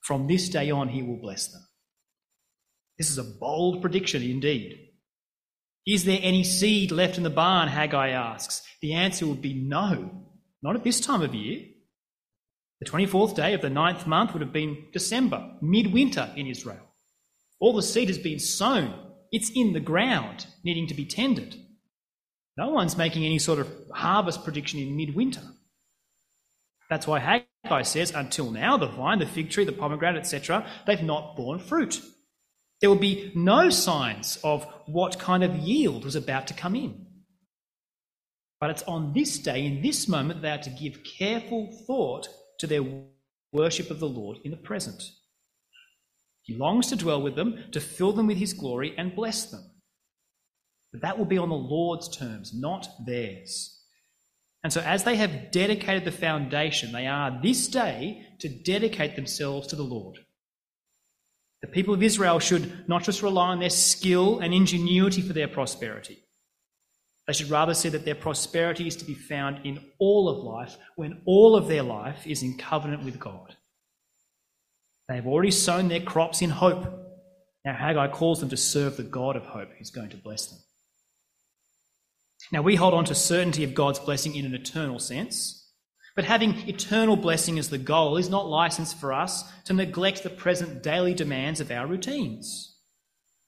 From 0.00 0.26
this 0.26 0.48
day 0.48 0.70
on, 0.70 0.88
he 0.88 1.02
will 1.02 1.20
bless 1.20 1.48
them. 1.48 1.67
This 2.98 3.10
is 3.10 3.18
a 3.18 3.24
bold 3.24 3.80
prediction 3.80 4.22
indeed. 4.22 4.88
Is 5.86 6.04
there 6.04 6.18
any 6.20 6.44
seed 6.44 6.90
left 6.90 7.16
in 7.16 7.22
the 7.22 7.30
barn? 7.30 7.68
Haggai 7.68 8.10
asks. 8.10 8.62
The 8.82 8.92
answer 8.92 9.26
would 9.26 9.40
be 9.40 9.54
no, 9.54 10.26
not 10.62 10.76
at 10.76 10.84
this 10.84 11.00
time 11.00 11.22
of 11.22 11.34
year. 11.34 11.64
The 12.80 12.90
24th 12.90 13.34
day 13.34 13.54
of 13.54 13.62
the 13.62 13.70
ninth 13.70 14.06
month 14.06 14.32
would 14.32 14.42
have 14.42 14.52
been 14.52 14.86
December, 14.92 15.56
midwinter 15.62 16.32
in 16.36 16.46
Israel. 16.46 16.80
All 17.60 17.72
the 17.72 17.82
seed 17.82 18.08
has 18.08 18.18
been 18.18 18.38
sown, 18.38 18.94
it's 19.32 19.50
in 19.54 19.72
the 19.72 19.80
ground, 19.80 20.46
needing 20.64 20.86
to 20.88 20.94
be 20.94 21.04
tended. 21.04 21.56
No 22.56 22.68
one's 22.70 22.96
making 22.96 23.24
any 23.24 23.38
sort 23.38 23.58
of 23.58 23.68
harvest 23.92 24.44
prediction 24.44 24.80
in 24.80 24.96
midwinter. 24.96 25.42
That's 26.90 27.06
why 27.06 27.18
Haggai 27.20 27.82
says, 27.82 28.12
until 28.12 28.50
now, 28.50 28.76
the 28.76 28.88
vine, 28.88 29.18
the 29.18 29.26
fig 29.26 29.50
tree, 29.50 29.64
the 29.64 29.72
pomegranate, 29.72 30.20
etc., 30.20 30.66
they've 30.86 31.02
not 31.02 31.36
borne 31.36 31.58
fruit. 31.58 32.00
There 32.80 32.90
would 32.90 33.00
be 33.00 33.32
no 33.34 33.70
signs 33.70 34.38
of 34.44 34.64
what 34.86 35.18
kind 35.18 35.42
of 35.42 35.56
yield 35.56 36.04
was 36.04 36.16
about 36.16 36.46
to 36.48 36.54
come 36.54 36.76
in. 36.76 37.06
But 38.60 38.70
it's 38.70 38.82
on 38.84 39.12
this 39.12 39.38
day, 39.38 39.64
in 39.64 39.82
this 39.82 40.08
moment, 40.08 40.42
they 40.42 40.50
are 40.50 40.58
to 40.58 40.70
give 40.70 41.04
careful 41.04 41.72
thought 41.86 42.28
to 42.58 42.66
their 42.66 42.82
worship 43.52 43.90
of 43.90 44.00
the 44.00 44.08
Lord 44.08 44.38
in 44.44 44.50
the 44.50 44.56
present. 44.56 45.02
He 46.42 46.56
longs 46.56 46.88
to 46.88 46.96
dwell 46.96 47.22
with 47.22 47.36
them, 47.36 47.64
to 47.72 47.80
fill 47.80 48.12
them 48.12 48.26
with 48.26 48.38
his 48.38 48.52
glory 48.52 48.94
and 48.96 49.14
bless 49.14 49.50
them. 49.50 49.64
But 50.92 51.02
that 51.02 51.18
will 51.18 51.26
be 51.26 51.38
on 51.38 51.50
the 51.50 51.54
Lord's 51.54 52.08
terms, 52.08 52.52
not 52.54 52.88
theirs. 53.06 53.74
And 54.64 54.72
so, 54.72 54.80
as 54.80 55.04
they 55.04 55.16
have 55.16 55.52
dedicated 55.52 56.04
the 56.04 56.10
foundation, 56.10 56.92
they 56.92 57.06
are 57.06 57.38
this 57.42 57.68
day 57.68 58.26
to 58.40 58.48
dedicate 58.48 59.14
themselves 59.14 59.68
to 59.68 59.76
the 59.76 59.84
Lord. 59.84 60.18
The 61.62 61.68
people 61.68 61.94
of 61.94 62.02
Israel 62.02 62.38
should 62.38 62.88
not 62.88 63.02
just 63.02 63.22
rely 63.22 63.48
on 63.48 63.58
their 63.58 63.70
skill 63.70 64.38
and 64.38 64.54
ingenuity 64.54 65.22
for 65.22 65.32
their 65.32 65.48
prosperity, 65.48 66.18
They 67.26 67.32
should 67.34 67.50
rather 67.50 67.74
see 67.74 67.90
that 67.90 68.04
their 68.04 68.14
prosperity 68.14 68.86
is 68.86 68.96
to 68.96 69.04
be 69.04 69.14
found 69.14 69.66
in 69.66 69.80
all 69.98 70.28
of 70.28 70.38
life 70.38 70.78
when 70.96 71.20
all 71.26 71.56
of 71.56 71.68
their 71.68 71.82
life 71.82 72.26
is 72.26 72.42
in 72.42 72.56
covenant 72.56 73.04
with 73.04 73.18
God. 73.18 73.54
They 75.08 75.16
have 75.16 75.26
already 75.26 75.50
sown 75.50 75.88
their 75.88 76.00
crops 76.00 76.42
in 76.42 76.50
hope. 76.50 76.86
Now, 77.64 77.74
Haggai 77.74 78.08
calls 78.08 78.40
them 78.40 78.48
to 78.50 78.56
serve 78.56 78.96
the 78.96 79.02
God 79.02 79.36
of 79.36 79.44
hope 79.44 79.70
who's 79.76 79.90
going 79.90 80.10
to 80.10 80.16
bless 80.16 80.46
them. 80.46 80.58
Now, 82.52 82.62
we 82.62 82.76
hold 82.76 82.94
on 82.94 83.04
to 83.06 83.14
certainty 83.14 83.64
of 83.64 83.74
God's 83.74 83.98
blessing 83.98 84.34
in 84.36 84.46
an 84.46 84.54
eternal 84.54 84.98
sense, 84.98 85.57
but 86.18 86.24
having 86.24 86.68
eternal 86.68 87.14
blessing 87.14 87.60
as 87.60 87.70
the 87.70 87.78
goal 87.78 88.16
is 88.16 88.28
not 88.28 88.48
license 88.48 88.92
for 88.92 89.12
us 89.12 89.44
to 89.62 89.72
neglect 89.72 90.24
the 90.24 90.28
present 90.28 90.82
daily 90.82 91.14
demands 91.14 91.60
of 91.60 91.70
our 91.70 91.86
routines. 91.86 92.74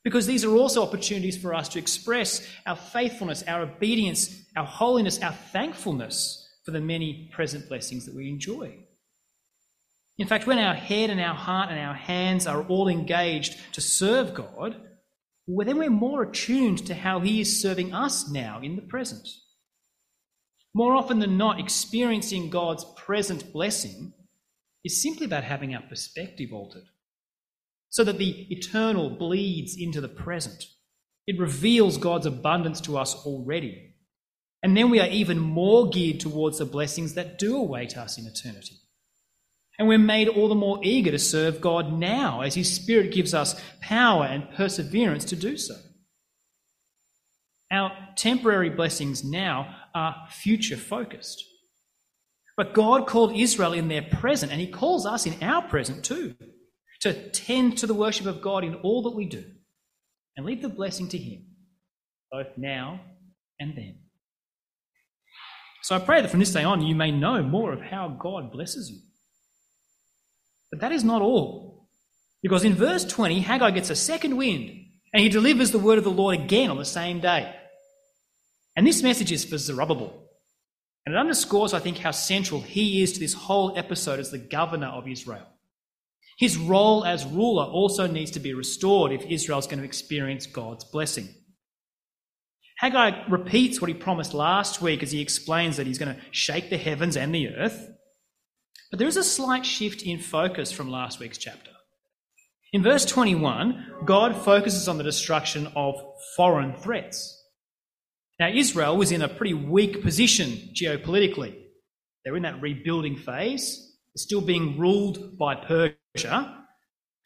Because 0.04 0.24
these 0.28 0.44
are 0.44 0.54
also 0.54 0.84
opportunities 0.84 1.36
for 1.36 1.52
us 1.52 1.68
to 1.70 1.80
express 1.80 2.46
our 2.64 2.76
faithfulness, 2.76 3.42
our 3.48 3.62
obedience, 3.62 4.40
our 4.54 4.64
holiness, 4.64 5.20
our 5.20 5.32
thankfulness 5.32 6.48
for 6.64 6.70
the 6.70 6.80
many 6.80 7.28
present 7.32 7.68
blessings 7.68 8.06
that 8.06 8.14
we 8.14 8.28
enjoy. 8.28 8.72
In 10.16 10.28
fact, 10.28 10.46
when 10.46 10.60
our 10.60 10.74
head 10.74 11.10
and 11.10 11.20
our 11.20 11.34
heart 11.34 11.70
and 11.70 11.80
our 11.80 11.94
hands 11.94 12.46
are 12.46 12.62
all 12.62 12.86
engaged 12.86 13.58
to 13.72 13.80
serve 13.80 14.32
God, 14.32 14.76
well, 15.48 15.66
then 15.66 15.78
we're 15.78 15.90
more 15.90 16.22
attuned 16.22 16.86
to 16.86 16.94
how 16.94 17.18
He 17.18 17.40
is 17.40 17.60
serving 17.60 17.92
us 17.92 18.30
now 18.30 18.60
in 18.62 18.76
the 18.76 18.82
present. 18.82 19.26
More 20.74 20.94
often 20.94 21.18
than 21.18 21.36
not, 21.36 21.58
experiencing 21.58 22.50
God's 22.50 22.84
present 22.96 23.52
blessing 23.52 24.12
is 24.84 25.02
simply 25.02 25.26
about 25.26 25.44
having 25.44 25.74
our 25.74 25.82
perspective 25.82 26.52
altered 26.52 26.84
so 27.90 28.04
that 28.04 28.18
the 28.18 28.46
eternal 28.50 29.10
bleeds 29.10 29.76
into 29.76 30.00
the 30.00 30.08
present. 30.08 30.64
It 31.26 31.38
reveals 31.38 31.98
God's 31.98 32.26
abundance 32.26 32.80
to 32.82 32.96
us 32.96 33.14
already. 33.26 33.94
And 34.62 34.76
then 34.76 34.90
we 34.90 35.00
are 35.00 35.08
even 35.08 35.38
more 35.38 35.88
geared 35.90 36.20
towards 36.20 36.58
the 36.58 36.64
blessings 36.64 37.14
that 37.14 37.38
do 37.38 37.56
await 37.56 37.96
us 37.96 38.16
in 38.16 38.26
eternity. 38.26 38.76
And 39.78 39.88
we're 39.88 39.98
made 39.98 40.28
all 40.28 40.48
the 40.48 40.54
more 40.54 40.78
eager 40.82 41.10
to 41.10 41.18
serve 41.18 41.60
God 41.60 41.92
now 41.92 42.42
as 42.42 42.54
His 42.54 42.72
Spirit 42.72 43.12
gives 43.12 43.34
us 43.34 43.60
power 43.80 44.24
and 44.24 44.50
perseverance 44.50 45.24
to 45.26 45.36
do 45.36 45.56
so. 45.56 45.74
Our 47.72 47.92
temporary 48.16 48.70
blessings 48.70 49.24
now 49.24 49.74
are 49.94 50.26
future 50.30 50.76
focused. 50.76 51.44
But 52.56 52.74
God 52.74 53.06
called 53.06 53.34
Israel 53.34 53.72
in 53.72 53.88
their 53.88 54.02
present, 54.02 54.52
and 54.52 54.60
He 54.60 54.66
calls 54.66 55.06
us 55.06 55.26
in 55.26 55.42
our 55.42 55.62
present 55.62 56.04
too 56.04 56.34
to 57.00 57.30
tend 57.30 57.78
to 57.78 57.86
the 57.86 57.94
worship 57.94 58.26
of 58.26 58.42
God 58.42 58.64
in 58.64 58.74
all 58.76 59.02
that 59.02 59.16
we 59.16 59.24
do 59.24 59.44
and 60.36 60.44
leave 60.44 60.62
the 60.62 60.68
blessing 60.68 61.08
to 61.08 61.18
Him, 61.18 61.46
both 62.30 62.48
now 62.56 63.00
and 63.58 63.76
then. 63.76 63.98
So 65.82 65.96
I 65.96 65.98
pray 65.98 66.20
that 66.20 66.30
from 66.30 66.40
this 66.40 66.52
day 66.52 66.64
on 66.64 66.82
you 66.82 66.94
may 66.94 67.10
know 67.10 67.42
more 67.42 67.72
of 67.72 67.80
how 67.80 68.08
God 68.08 68.52
blesses 68.52 68.90
you. 68.90 68.98
But 70.70 70.80
that 70.80 70.92
is 70.92 71.04
not 71.04 71.22
all. 71.22 71.88
Because 72.42 72.64
in 72.64 72.74
verse 72.74 73.04
20, 73.04 73.40
Haggai 73.40 73.70
gets 73.72 73.90
a 73.90 73.96
second 73.96 74.36
wind 74.36 74.70
and 75.12 75.22
he 75.22 75.28
delivers 75.28 75.72
the 75.72 75.78
word 75.78 75.98
of 75.98 76.04
the 76.04 76.10
Lord 76.10 76.38
again 76.38 76.70
on 76.70 76.78
the 76.78 76.84
same 76.84 77.20
day. 77.20 77.54
And 78.76 78.86
this 78.86 79.02
message 79.02 79.32
is 79.32 79.44
for 79.44 79.58
Zerubbabel. 79.58 80.28
And 81.04 81.14
it 81.14 81.18
underscores, 81.18 81.74
I 81.74 81.80
think, 81.80 81.98
how 81.98 82.10
central 82.10 82.60
he 82.60 83.02
is 83.02 83.12
to 83.14 83.20
this 83.20 83.34
whole 83.34 83.76
episode 83.76 84.20
as 84.20 84.30
the 84.30 84.38
governor 84.38 84.88
of 84.88 85.08
Israel. 85.08 85.46
His 86.38 86.56
role 86.56 87.04
as 87.04 87.26
ruler 87.26 87.64
also 87.64 88.06
needs 88.06 88.30
to 88.32 88.40
be 88.40 88.54
restored 88.54 89.12
if 89.12 89.24
Israel 89.26 89.58
is 89.58 89.66
going 89.66 89.78
to 89.78 89.84
experience 89.84 90.46
God's 90.46 90.84
blessing. 90.84 91.28
Haggai 92.78 93.28
repeats 93.28 93.80
what 93.80 93.88
he 93.88 93.94
promised 93.94 94.32
last 94.32 94.80
week 94.80 95.02
as 95.02 95.12
he 95.12 95.20
explains 95.20 95.76
that 95.76 95.86
he's 95.86 95.98
going 95.98 96.14
to 96.14 96.20
shake 96.30 96.70
the 96.70 96.78
heavens 96.78 97.16
and 97.16 97.34
the 97.34 97.48
earth. 97.48 97.90
But 98.90 98.98
there 98.98 99.08
is 99.08 99.18
a 99.18 99.24
slight 99.24 99.66
shift 99.66 100.02
in 100.02 100.18
focus 100.18 100.72
from 100.72 100.90
last 100.90 101.20
week's 101.20 101.36
chapter. 101.36 101.70
In 102.72 102.82
verse 102.82 103.04
21, 103.04 104.04
God 104.06 104.34
focuses 104.34 104.88
on 104.88 104.96
the 104.96 105.04
destruction 105.04 105.70
of 105.76 105.94
foreign 106.36 106.74
threats. 106.74 107.39
Now, 108.40 108.48
Israel 108.48 108.96
was 108.96 109.12
in 109.12 109.22
a 109.22 109.28
pretty 109.28 109.54
weak 109.54 110.02
position 110.02 110.70
geopolitically. 110.74 111.54
They're 112.24 112.36
in 112.36 112.42
that 112.42 112.60
rebuilding 112.60 113.16
phase, 113.16 113.96
they're 114.14 114.22
still 114.22 114.40
being 114.40 114.78
ruled 114.78 115.38
by 115.38 115.54
Persia 115.54 116.60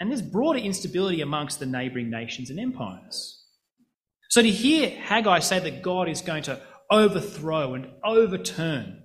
and 0.00 0.10
there's 0.10 0.22
broader 0.22 0.58
instability 0.58 1.20
amongst 1.20 1.60
the 1.60 1.66
neighbouring 1.66 2.10
nations 2.10 2.50
and 2.50 2.58
empires. 2.58 3.42
So 4.30 4.42
to 4.42 4.50
hear 4.50 4.90
Haggai 4.90 5.38
say 5.38 5.60
that 5.60 5.82
God 5.82 6.08
is 6.08 6.20
going 6.20 6.42
to 6.44 6.60
overthrow 6.90 7.74
and 7.74 7.86
overturn 8.04 9.00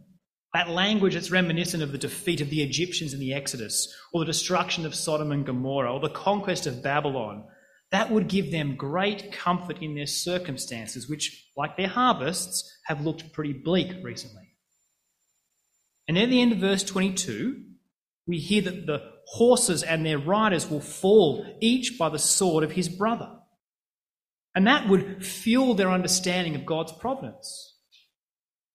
that 0.53 0.69
language 0.69 1.13
that's 1.13 1.29
reminiscent 1.29 1.83
of 1.83 1.91
the 1.91 1.97
defeat 1.99 2.41
of 2.41 2.49
the 2.49 2.63
Egyptians 2.63 3.13
in 3.13 3.19
the 3.19 3.33
Exodus, 3.33 3.87
or 4.11 4.19
the 4.19 4.25
destruction 4.25 4.85
of 4.85 4.95
Sodom 4.95 5.31
and 5.31 5.45
Gomorrah, 5.45 5.93
or 5.93 5.99
the 5.99 6.09
conquest 6.09 6.65
of 6.65 6.81
Babylon, 6.81 7.45
that 7.91 8.11
would 8.11 8.27
give 8.27 8.51
them 8.51 8.75
great 8.75 9.31
comfort 9.31 9.81
in 9.81 9.95
their 9.95 10.05
circumstances, 10.05 11.09
which, 11.09 11.49
like 11.57 11.75
their 11.75 11.87
harvests, 11.87 12.71
have 12.85 13.01
looked 13.01 13.33
pretty 13.33 13.53
bleak 13.53 13.91
recently. 14.03 14.49
And 16.07 16.17
at 16.17 16.29
the 16.29 16.41
end 16.41 16.51
of 16.51 16.59
verse 16.59 16.83
22, 16.83 17.63
we 18.27 18.37
hear 18.37 18.61
that 18.63 18.85
the 18.85 19.01
horses 19.25 19.83
and 19.83 20.05
their 20.05 20.17
riders 20.17 20.69
will 20.69 20.81
fall, 20.81 21.45
each 21.61 21.97
by 21.97 22.09
the 22.09 22.19
sword 22.19 22.63
of 22.63 22.71
his 22.71 22.89
brother. 22.89 23.29
And 24.55 24.67
that 24.67 24.87
would 24.87 25.25
fuel 25.25 25.73
their 25.73 25.91
understanding 25.91 26.55
of 26.55 26.65
God's 26.65 26.91
providence. 26.91 27.77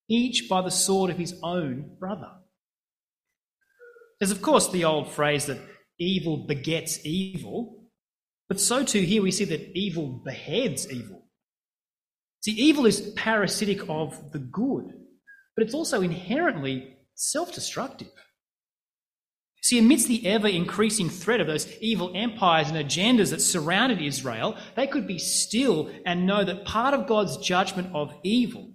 Each 0.08 0.48
by 0.48 0.62
the 0.62 0.70
sword 0.70 1.10
of 1.10 1.18
his 1.18 1.34
own 1.42 1.96
brother. 1.98 2.30
There's, 4.18 4.30
of 4.30 4.42
course, 4.42 4.70
the 4.70 4.84
old 4.84 5.10
phrase 5.10 5.46
that 5.46 5.58
evil 5.98 6.46
begets 6.46 7.04
evil, 7.04 7.83
but 8.48 8.60
so 8.60 8.84
too 8.84 9.00
here 9.00 9.22
we 9.22 9.30
see 9.30 9.44
that 9.44 9.76
evil 9.76 10.20
beheads 10.24 10.90
evil. 10.90 11.22
See, 12.40 12.52
evil 12.52 12.84
is 12.84 13.12
parasitic 13.16 13.88
of 13.88 14.32
the 14.32 14.38
good, 14.38 14.92
but 15.56 15.64
it's 15.64 15.74
also 15.74 16.02
inherently 16.02 16.96
self 17.14 17.54
destructive. 17.54 18.12
See, 19.62 19.78
amidst 19.78 20.08
the 20.08 20.26
ever 20.26 20.46
increasing 20.46 21.08
threat 21.08 21.40
of 21.40 21.46
those 21.46 21.66
evil 21.78 22.12
empires 22.14 22.68
and 22.68 22.76
agendas 22.76 23.30
that 23.30 23.40
surrounded 23.40 24.02
Israel, 24.02 24.58
they 24.76 24.86
could 24.86 25.06
be 25.06 25.18
still 25.18 25.90
and 26.04 26.26
know 26.26 26.44
that 26.44 26.66
part 26.66 26.92
of 26.92 27.06
God's 27.06 27.38
judgment 27.38 27.88
of 27.94 28.12
evil 28.22 28.70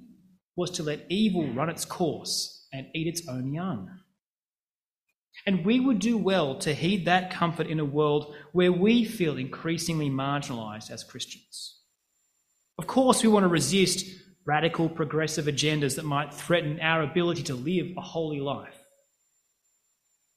was 0.55 0.71
to 0.71 0.83
let 0.83 1.05
evil 1.07 1.45
run 1.53 1.69
its 1.69 1.85
course 1.85 2.67
and 2.73 2.87
eat 2.95 3.05
its 3.05 3.27
own 3.27 3.53
young. 3.53 3.98
And 5.49 5.65
we 5.65 5.79
would 5.79 5.97
do 5.97 6.15
well 6.15 6.59
to 6.59 6.75
heed 6.75 7.05
that 7.05 7.31
comfort 7.31 7.65
in 7.65 7.79
a 7.79 7.83
world 7.83 8.35
where 8.51 8.71
we 8.71 9.03
feel 9.03 9.35
increasingly 9.35 10.07
marginalized 10.07 10.91
as 10.91 11.03
Christians. 11.03 11.81
Of 12.77 12.85
course, 12.85 13.23
we 13.23 13.29
want 13.29 13.45
to 13.45 13.47
resist 13.47 14.05
radical 14.45 14.87
progressive 14.87 15.45
agendas 15.45 15.95
that 15.95 16.05
might 16.05 16.35
threaten 16.35 16.79
our 16.79 17.01
ability 17.01 17.41
to 17.45 17.55
live 17.55 17.87
a 17.97 18.01
holy 18.01 18.39
life. 18.39 18.79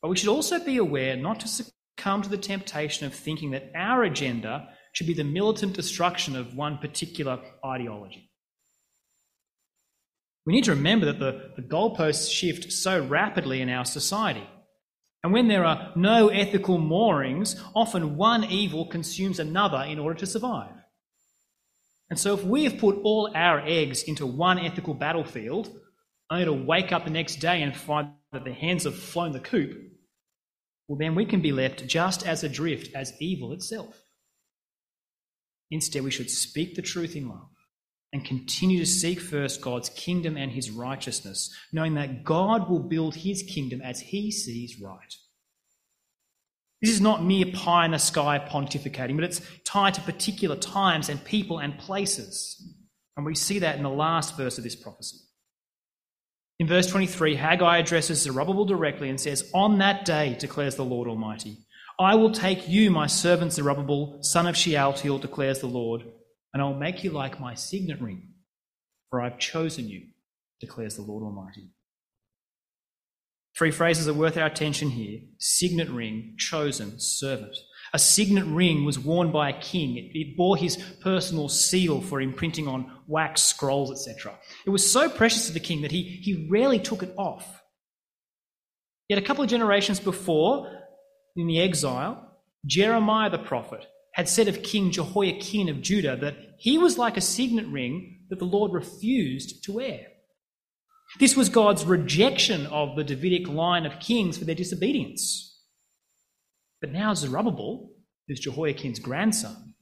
But 0.00 0.08
we 0.08 0.16
should 0.16 0.30
also 0.30 0.64
be 0.64 0.78
aware 0.78 1.14
not 1.14 1.40
to 1.40 1.46
succumb 1.46 2.22
to 2.22 2.30
the 2.30 2.38
temptation 2.38 3.06
of 3.06 3.12
thinking 3.12 3.50
that 3.50 3.70
our 3.74 4.04
agenda 4.04 4.70
should 4.94 5.06
be 5.06 5.12
the 5.12 5.24
militant 5.24 5.74
destruction 5.74 6.36
of 6.36 6.56
one 6.56 6.78
particular 6.78 7.38
ideology. 7.62 8.30
We 10.46 10.54
need 10.54 10.64
to 10.64 10.74
remember 10.74 11.04
that 11.04 11.18
the, 11.18 11.50
the 11.56 11.68
goalposts 11.68 12.32
shift 12.32 12.72
so 12.72 13.04
rapidly 13.04 13.60
in 13.60 13.68
our 13.68 13.84
society. 13.84 14.48
And 15.22 15.32
when 15.32 15.48
there 15.48 15.64
are 15.64 15.92
no 15.94 16.28
ethical 16.28 16.78
moorings, 16.78 17.60
often 17.74 18.16
one 18.16 18.44
evil 18.44 18.86
consumes 18.86 19.38
another 19.38 19.82
in 19.82 19.98
order 19.98 20.18
to 20.18 20.26
survive. 20.26 20.74
And 22.10 22.18
so, 22.18 22.34
if 22.34 22.44
we 22.44 22.64
have 22.64 22.78
put 22.78 22.98
all 23.04 23.30
our 23.34 23.60
eggs 23.64 24.02
into 24.02 24.26
one 24.26 24.58
ethical 24.58 24.94
battlefield, 24.94 25.70
only 26.30 26.44
to 26.44 26.52
wake 26.52 26.92
up 26.92 27.04
the 27.04 27.10
next 27.10 27.36
day 27.36 27.62
and 27.62 27.76
find 27.76 28.10
that 28.32 28.44
the 28.44 28.52
hens 28.52 28.84
have 28.84 28.96
flown 28.96 29.32
the 29.32 29.40
coop, 29.40 29.78
well, 30.88 30.98
then 30.98 31.14
we 31.14 31.24
can 31.24 31.40
be 31.40 31.52
left 31.52 31.86
just 31.86 32.26
as 32.26 32.42
adrift 32.42 32.94
as 32.94 33.12
evil 33.20 33.52
itself. 33.52 34.02
Instead, 35.70 36.02
we 36.02 36.10
should 36.10 36.30
speak 36.30 36.74
the 36.74 36.82
truth 36.82 37.16
in 37.16 37.28
love 37.28 37.51
and 38.12 38.24
continue 38.24 38.78
to 38.78 38.86
seek 38.86 39.20
first 39.20 39.60
God's 39.60 39.88
kingdom 39.90 40.36
and 40.36 40.52
his 40.52 40.70
righteousness, 40.70 41.54
knowing 41.72 41.94
that 41.94 42.24
God 42.24 42.68
will 42.68 42.80
build 42.80 43.14
his 43.14 43.42
kingdom 43.42 43.80
as 43.80 44.00
he 44.00 44.30
sees 44.30 44.80
right. 44.80 45.14
This 46.82 46.90
is 46.90 47.00
not 47.00 47.24
mere 47.24 47.46
pie 47.46 47.84
in 47.84 47.92
the 47.92 47.98
sky 47.98 48.44
pontificating, 48.44 49.14
but 49.14 49.24
it's 49.24 49.40
tied 49.64 49.94
to 49.94 50.00
particular 50.00 50.56
times 50.56 51.08
and 51.08 51.24
people 51.24 51.58
and 51.58 51.78
places. 51.78 52.60
And 53.16 53.24
we 53.24 53.34
see 53.34 53.60
that 53.60 53.76
in 53.76 53.84
the 53.84 53.88
last 53.88 54.36
verse 54.36 54.58
of 54.58 54.64
this 54.64 54.76
prophecy. 54.76 55.18
In 56.58 56.66
verse 56.66 56.88
23, 56.88 57.36
Haggai 57.36 57.78
addresses 57.78 58.22
Zerubbabel 58.22 58.64
directly 58.64 59.08
and 59.08 59.20
says, 59.20 59.50
On 59.54 59.78
that 59.78 60.04
day, 60.04 60.36
declares 60.38 60.74
the 60.74 60.84
Lord 60.84 61.08
Almighty, 61.08 61.58
I 61.98 62.14
will 62.16 62.32
take 62.32 62.68
you, 62.68 62.90
my 62.90 63.06
servant 63.06 63.52
Zerubbabel, 63.52 64.22
son 64.22 64.46
of 64.46 64.56
Shealtiel, 64.56 65.18
declares 65.18 65.60
the 65.60 65.66
Lord, 65.66 66.02
and 66.52 66.62
I 66.62 66.66
will 66.66 66.74
make 66.74 67.02
you 67.02 67.10
like 67.10 67.40
my 67.40 67.54
signet 67.54 68.00
ring. 68.00 68.28
for 69.10 69.20
I've 69.20 69.38
chosen 69.38 69.88
you, 69.88 70.02
declares 70.60 70.96
the 70.96 71.02
Lord 71.02 71.22
Almighty. 71.22 71.70
Three 73.56 73.70
phrases 73.70 74.08
are 74.08 74.14
worth 74.14 74.38
our 74.38 74.46
attention 74.46 74.90
here 74.90 75.20
signet 75.38 75.90
ring, 75.90 76.34
chosen, 76.38 76.98
servant. 76.98 77.56
A 77.92 77.98
signet 77.98 78.46
ring 78.46 78.84
was 78.84 78.98
worn 78.98 79.30
by 79.30 79.50
a 79.50 79.60
king. 79.60 79.96
It, 80.14 80.36
bore 80.36 80.56
his 80.56 80.78
personal 81.02 81.50
seal 81.50 82.00
for 82.00 82.20
imprinting 82.22 82.66
on 82.66 82.90
wax 83.06 83.42
scrolls, 83.42 83.90
etc. 83.90 84.32
It 84.64 84.70
was 84.70 84.90
so 84.90 85.10
precious 85.10 85.46
to 85.46 85.52
the 85.52 85.60
king 85.60 85.82
that 85.82 85.90
he, 85.90 86.02
he 86.02 86.48
rarely 86.50 86.78
took 86.78 87.02
it 87.02 87.12
off. 87.18 87.62
Yet 89.08 89.18
a 89.18 89.22
couple 89.22 89.44
of 89.44 89.50
generations 89.50 90.00
before, 90.00 90.70
in 91.36 91.46
the 91.46 91.60
exile, 91.60 92.38
Jeremiah 92.64 93.28
the 93.28 93.38
prophet 93.38 93.86
had 94.12 94.28
said 94.28 94.48
of 94.48 94.62
King 94.62 94.90
Jehoiakim 94.90 95.68
of 95.68 95.82
Judah 95.82 96.16
that 96.16 96.36
he 96.58 96.78
was 96.78 96.98
like 96.98 97.16
a 97.16 97.22
signet 97.22 97.66
ring 97.66 98.20
that 98.28 98.38
the 98.38 98.44
Lord 98.44 98.72
refused 98.72 99.64
to 99.64 99.72
wear. 99.72 100.06
This 101.18 101.36
was 101.36 101.48
God's 101.48 101.84
rejection 101.84 102.66
of 102.66 102.96
the 102.96 103.04
Davidic 103.04 103.48
line 103.48 103.84
of 103.84 104.00
kings 104.00 104.38
for 104.38 104.44
their 104.44 104.54
disobedience. 104.54 105.60
But 106.80 106.92
now 106.92 107.14
Zerubbabel, 107.14 107.90
who's 108.26 108.40
Jehoiakim's 108.40 108.98
grandson, 108.98 109.74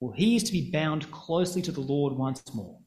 well, 0.00 0.12
he 0.16 0.36
is 0.36 0.42
to 0.44 0.52
be 0.52 0.70
bound 0.72 1.10
closely 1.10 1.62
to 1.62 1.72
the 1.72 1.80
Lord 1.80 2.14
once 2.14 2.42
more. 2.54 2.78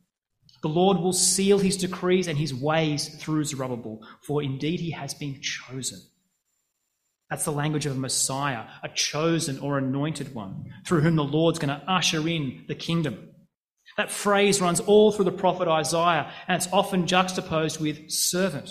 The 0.62 0.70
Lord 0.70 0.98
will 0.98 1.14
seal 1.14 1.60
his 1.60 1.78
decrees 1.78 2.28
and 2.28 2.38
his 2.38 2.54
ways 2.54 3.16
through 3.22 3.44
Zerubbabel, 3.46 4.02
for 4.26 4.42
indeed 4.42 4.80
he 4.80 4.92
has 4.92 5.14
been 5.14 5.40
chosen. 5.42 6.00
That's 7.30 7.46
the 7.46 7.52
language 7.52 7.86
of 7.86 7.96
a 7.96 8.00
Messiah, 8.00 8.66
a 8.84 8.90
chosen 8.90 9.60
or 9.60 9.78
anointed 9.78 10.36
one, 10.36 10.66
through 10.86 11.02
whom 11.02 11.16
the 11.16 11.24
Lord's 11.24 11.60
going 11.60 11.70
to 11.70 11.92
usher 11.92 12.28
in 12.28 12.66
the 12.68 12.76
kingdom. 12.76 13.30
That 13.98 14.12
phrase 14.12 14.62
runs 14.62 14.80
all 14.80 15.12
through 15.12 15.26
the 15.26 15.32
prophet 15.32 15.68
Isaiah, 15.68 16.32
and 16.48 16.58
it's 16.58 16.72
often 16.72 17.08
juxtaposed 17.08 17.80
with 17.80 18.12
servant. 18.12 18.70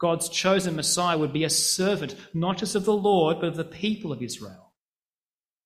God's 0.00 0.28
chosen 0.28 0.76
Messiah 0.76 1.16
would 1.16 1.32
be 1.32 1.44
a 1.44 1.50
servant, 1.50 2.16
not 2.34 2.58
just 2.58 2.74
of 2.74 2.84
the 2.84 2.96
Lord, 2.96 3.40
but 3.40 3.48
of 3.48 3.56
the 3.56 3.64
people 3.64 4.12
of 4.12 4.22
Israel. 4.22 4.72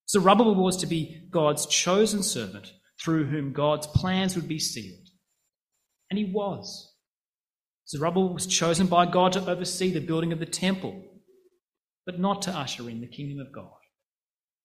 Zerubbabel 0.09 0.55
was 0.55 0.77
to 0.77 0.87
be 0.87 1.27
God's 1.29 1.65
chosen 1.65 2.23
servant, 2.23 2.73
through 3.01 3.25
whom 3.25 3.53
God's 3.53 3.87
plans 3.87 4.35
would 4.35 4.47
be 4.47 4.59
sealed. 4.59 5.07
And 6.09 6.17
he 6.17 6.25
was. 6.25 6.93
Zerubbabel 7.87 8.33
was 8.33 8.45
chosen 8.45 8.87
by 8.87 9.05
God 9.05 9.33
to 9.33 9.49
oversee 9.49 9.91
the 9.91 9.99
building 9.99 10.31
of 10.31 10.39
the 10.39 10.45
temple, 10.45 11.03
but 12.09 12.19
not 12.19 12.41
to 12.41 12.49
usher 12.49 12.89
in 12.89 13.01
the 13.01 13.07
kingdom 13.07 13.37
of 13.39 13.53
God. 13.53 13.69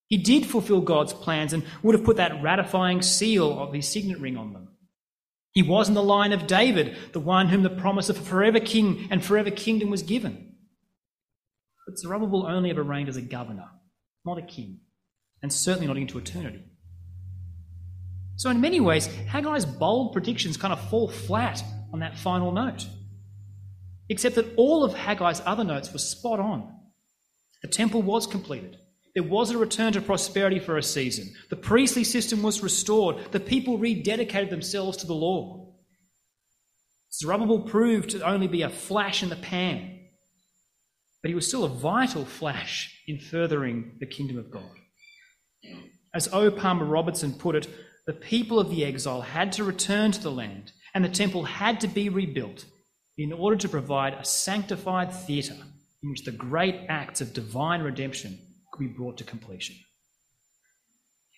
He 0.09 0.17
did 0.17 0.47
fulfill 0.47 0.81
God's 0.81 1.13
plans 1.13 1.53
and 1.53 1.63
would 1.83 1.95
have 1.95 2.03
put 2.03 2.17
that 2.17 2.43
ratifying 2.43 3.03
seal 3.03 3.59
of 3.59 3.75
his 3.75 3.87
signet 3.87 4.19
ring 4.19 4.39
on 4.39 4.55
them. 4.55 4.69
He 5.53 5.63
was 5.63 5.87
in 5.87 5.95
the 5.95 6.03
line 6.03 6.33
of 6.33 6.47
David, 6.47 6.97
the 7.13 7.21
one 7.21 7.49
whom 7.49 7.63
the 7.63 7.69
promise 7.69 8.09
of 8.09 8.17
a 8.17 8.23
forever 8.23 8.61
king 8.61 9.09
and 9.11 9.23
forever 9.23 9.51
kingdom 9.51 9.91
was 9.91 10.03
given. 10.03 10.55
But 11.87 11.99
Zerubbabel 11.99 12.47
only 12.47 12.71
ever 12.71 12.83
reigned 12.83 13.11
as 13.11 13.19
a 13.19 13.21
governor, 13.21 13.69
not 14.25 14.39
a 14.39 14.43
king, 14.43 14.81
and 15.43 15.53
certainly 15.53 15.87
not 15.87 15.99
into 15.99 16.17
eternity. 16.17 16.65
So, 18.37 18.49
in 18.49 18.63
many 18.63 18.81
ways, 18.81 19.07
Haggai's 19.07 19.67
bold 19.67 20.15
predictions 20.15 20.57
kind 20.57 20.73
of 20.73 20.81
fall 20.89 21.09
flat 21.09 21.63
on 21.93 21.99
that 22.01 22.17
final 22.17 22.53
note. 22.53 22.87
Except 24.09 24.35
that 24.37 24.55
all 24.57 24.83
of 24.83 24.95
Haggai's 24.95 25.43
other 25.45 25.63
notes 25.63 25.93
were 25.93 25.99
spot 25.99 26.41
on. 26.41 26.75
The 27.65 27.71
temple 27.71 28.03
was 28.03 28.27
completed. 28.27 28.77
There 29.15 29.23
was 29.23 29.51
a 29.51 29.57
return 29.57 29.95
to 29.95 30.03
prosperity 30.03 30.59
for 30.59 30.77
a 30.77 30.83
season. 30.83 31.33
The 31.49 31.57
priestly 31.57 32.05
system 32.05 32.43
was 32.43 32.63
restored. 32.63 33.33
The 33.33 33.41
people 33.41 33.79
rededicated 33.79 34.51
themselves 34.51 34.99
to 34.99 35.07
the 35.07 35.15
law. 35.15 35.73
Zerubbabel 37.11 37.61
proved 37.61 38.11
to 38.11 38.21
only 38.21 38.49
be 38.49 38.61
a 38.61 38.69
flash 38.69 39.23
in 39.23 39.31
the 39.31 39.37
pan, 39.37 39.99
but 41.23 41.31
he 41.31 41.35
was 41.35 41.49
still 41.49 41.65
a 41.65 41.71
vital 41.71 42.27
flash 42.27 43.01
in 43.09 43.19
furthering 43.19 43.97
the 43.99 44.05
kingdom 44.05 44.37
of 44.37 44.51
God. 44.51 44.77
As 46.15 46.29
O. 46.35 46.51
Palmer 46.51 46.85
Robertson 46.85 47.33
put 47.33 47.57
it, 47.57 47.67
the 48.07 48.13
people 48.13 48.61
of 48.61 48.69
the 48.69 48.85
exile 48.85 49.23
had 49.23 49.53
to 49.53 49.65
return 49.65 50.13
to 50.13 50.23
the 50.23 50.31
land, 50.31 50.73
and 50.93 51.03
the 51.03 51.09
temple 51.09 51.45
had 51.45 51.81
to 51.81 51.89
be 51.89 52.11
rebuilt 52.11 52.67
in 53.17 53.33
order 53.33 53.57
to 53.57 53.71
provide 53.71 54.13
a 54.13 54.25
sanctified 54.27 55.11
theatre 55.11 55.57
in 56.05 56.11
which 56.11 56.25
the 56.25 56.31
great 56.31 56.77
acts 56.89 57.23
of 57.23 57.33
divine 57.33 57.81
redemption 57.81 58.39
could 58.73 58.81
be 58.87 58.95
brought 58.95 59.17
to 59.17 59.25
completion. 59.25 59.75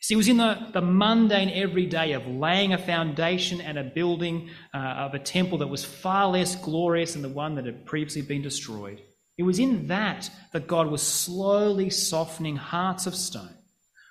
See, 0.03 0.15
it 0.15 0.17
was 0.19 0.29
in 0.29 0.37
the, 0.37 0.69
the 0.73 0.83
mundane 0.83 1.51
everyday 1.51 2.13
of 2.13 2.27
laying 2.27 2.73
a 2.73 2.79
foundation 2.79 3.61
and 3.61 3.79
a 3.79 3.85
building 3.85 4.51
uh, 4.75 4.79
of 4.79 5.15
a 5.15 5.19
temple 5.19 5.59
that 5.59 5.69
was 5.69 5.85
far 5.85 6.29
less 6.29 6.57
glorious 6.57 7.13
than 7.13 7.23
the 7.23 7.29
one 7.29 7.55
that 7.55 7.65
had 7.65 7.87
previously 7.87 8.23
been 8.23 8.43
destroyed. 8.43 9.01
It 9.39 9.45
was 9.45 9.59
in 9.59 9.87
that 9.87 10.31
that 10.53 10.67
God 10.67 10.89
was 10.89 11.03
slowly 11.03 11.89
softening 11.89 12.57
hearts 12.57 13.07
of 13.07 13.15
stone 13.15 13.55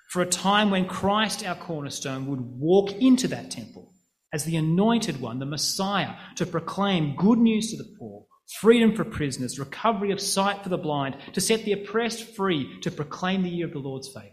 for 0.08 0.22
a 0.22 0.26
time 0.26 0.70
when 0.70 0.86
Christ, 0.86 1.44
our 1.44 1.56
cornerstone, 1.56 2.26
would 2.26 2.40
walk 2.40 2.92
into 2.92 3.28
that 3.28 3.50
temple 3.50 3.92
as 4.32 4.44
the 4.44 4.56
anointed 4.56 5.20
one, 5.20 5.38
the 5.38 5.46
Messiah, 5.46 6.14
to 6.36 6.46
proclaim 6.46 7.16
good 7.16 7.38
news 7.38 7.70
to 7.70 7.76
the 7.76 7.96
poor, 7.98 8.26
freedom 8.46 8.94
for 8.94 9.04
prisoners, 9.04 9.58
recovery 9.58 10.12
of 10.12 10.20
sight 10.20 10.62
for 10.62 10.68
the 10.68 10.78
blind, 10.78 11.16
to 11.32 11.40
set 11.40 11.64
the 11.64 11.72
oppressed 11.72 12.22
free, 12.36 12.80
to 12.80 12.90
proclaim 12.90 13.42
the 13.42 13.50
year 13.50 13.66
of 13.66 13.72
the 13.72 13.78
Lord's 13.78 14.08
favour. 14.08 14.30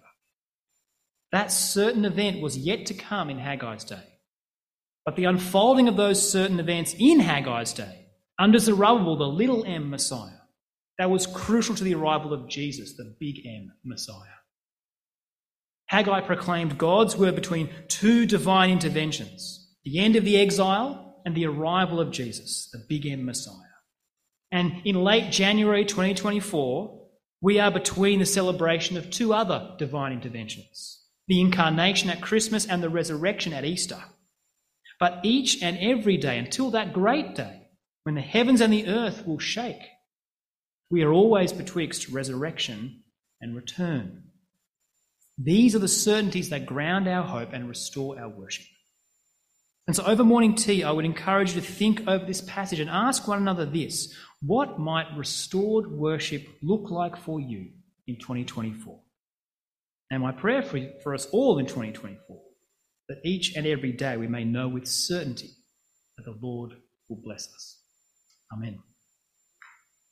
That 1.31 1.51
certain 1.51 2.05
event 2.05 2.41
was 2.41 2.57
yet 2.57 2.85
to 2.87 2.93
come 2.93 3.29
in 3.29 3.39
Haggai's 3.39 3.83
day. 3.83 4.03
But 5.05 5.15
the 5.15 5.25
unfolding 5.25 5.87
of 5.87 5.97
those 5.97 6.31
certain 6.31 6.59
events 6.59 6.95
in 6.97 7.19
Haggai's 7.19 7.73
day, 7.73 8.07
under 8.39 8.59
Zerubbabel, 8.59 9.17
the 9.17 9.25
little 9.25 9.65
m 9.65 9.89
Messiah, 9.89 10.29
that 10.97 11.09
was 11.09 11.27
crucial 11.27 11.75
to 11.75 11.83
the 11.83 11.95
arrival 11.95 12.33
of 12.33 12.47
Jesus, 12.47 12.95
the 12.95 13.15
big 13.19 13.45
M 13.45 13.73
Messiah. 13.83 14.15
Haggai 15.87 16.21
proclaimed 16.21 16.77
God's 16.77 17.17
word 17.17 17.35
between 17.35 17.69
two 17.87 18.25
divine 18.25 18.69
interventions 18.69 19.59
the 19.85 19.99
end 19.99 20.15
of 20.15 20.23
the 20.23 20.39
exile 20.39 21.21
and 21.25 21.35
the 21.35 21.45
arrival 21.45 21.99
of 21.99 22.09
Jesus, 22.09 22.69
the 22.71 22.81
big 22.87 23.05
M 23.05 23.25
Messiah. 23.25 23.72
And 24.53 24.83
in 24.85 25.03
late 25.03 25.31
January 25.31 25.83
2024, 25.83 27.01
we 27.41 27.59
are 27.59 27.71
between 27.71 28.19
the 28.19 28.25
celebration 28.25 28.97
of 28.97 29.09
two 29.09 29.33
other 29.33 29.75
divine 29.79 30.13
interventions 30.13 30.99
the 31.27 31.39
incarnation 31.39 32.09
at 32.09 32.21
Christmas 32.21 32.67
and 32.67 32.83
the 32.83 32.89
resurrection 32.89 33.53
at 33.53 33.63
Easter. 33.63 33.97
But 34.99 35.21
each 35.23 35.63
and 35.63 35.77
every 35.79 36.17
day 36.17 36.37
until 36.37 36.71
that 36.71 36.93
great 36.93 37.33
day 37.33 37.61
when 38.03 38.15
the 38.15 38.21
heavens 38.21 38.59
and 38.59 38.71
the 38.71 38.87
earth 38.87 39.25
will 39.25 39.39
shake, 39.39 39.81
we 40.91 41.01
are 41.01 41.11
always 41.11 41.53
betwixt 41.53 42.09
resurrection 42.09 43.03
and 43.41 43.55
return. 43.55 44.23
These 45.37 45.75
are 45.75 45.79
the 45.79 45.87
certainties 45.87 46.49
that 46.49 46.65
ground 46.65 47.07
our 47.07 47.23
hope 47.23 47.53
and 47.53 47.69
restore 47.69 48.19
our 48.19 48.29
worship. 48.29 48.65
And 49.87 49.95
so, 49.95 50.05
over 50.05 50.23
morning 50.23 50.55
tea, 50.55 50.83
I 50.83 50.91
would 50.91 51.05
encourage 51.05 51.55
you 51.55 51.61
to 51.61 51.67
think 51.67 52.07
over 52.07 52.25
this 52.25 52.41
passage 52.41 52.79
and 52.79 52.89
ask 52.89 53.27
one 53.27 53.39
another 53.39 53.65
this 53.65 54.15
what 54.45 54.79
might 54.79 55.15
restored 55.15 55.87
worship 55.87 56.45
look 56.61 56.91
like 56.91 57.15
for 57.15 57.39
you 57.39 57.69
in 58.07 58.17
2024? 58.17 58.99
And 60.11 60.21
my 60.21 60.31
prayer 60.31 60.61
for, 60.61 60.79
for 61.01 61.13
us 61.13 61.25
all 61.27 61.57
in 61.59 61.65
2024 61.65 62.37
that 63.09 63.19
each 63.23 63.55
and 63.55 63.65
every 63.65 63.91
day 63.91 64.17
we 64.17 64.27
may 64.27 64.43
know 64.43 64.67
with 64.67 64.87
certainty 64.87 65.49
that 66.17 66.25
the 66.25 66.37
Lord 66.41 66.73
will 67.09 67.21
bless 67.23 67.47
us. 67.53 67.79
Amen. 68.53 68.79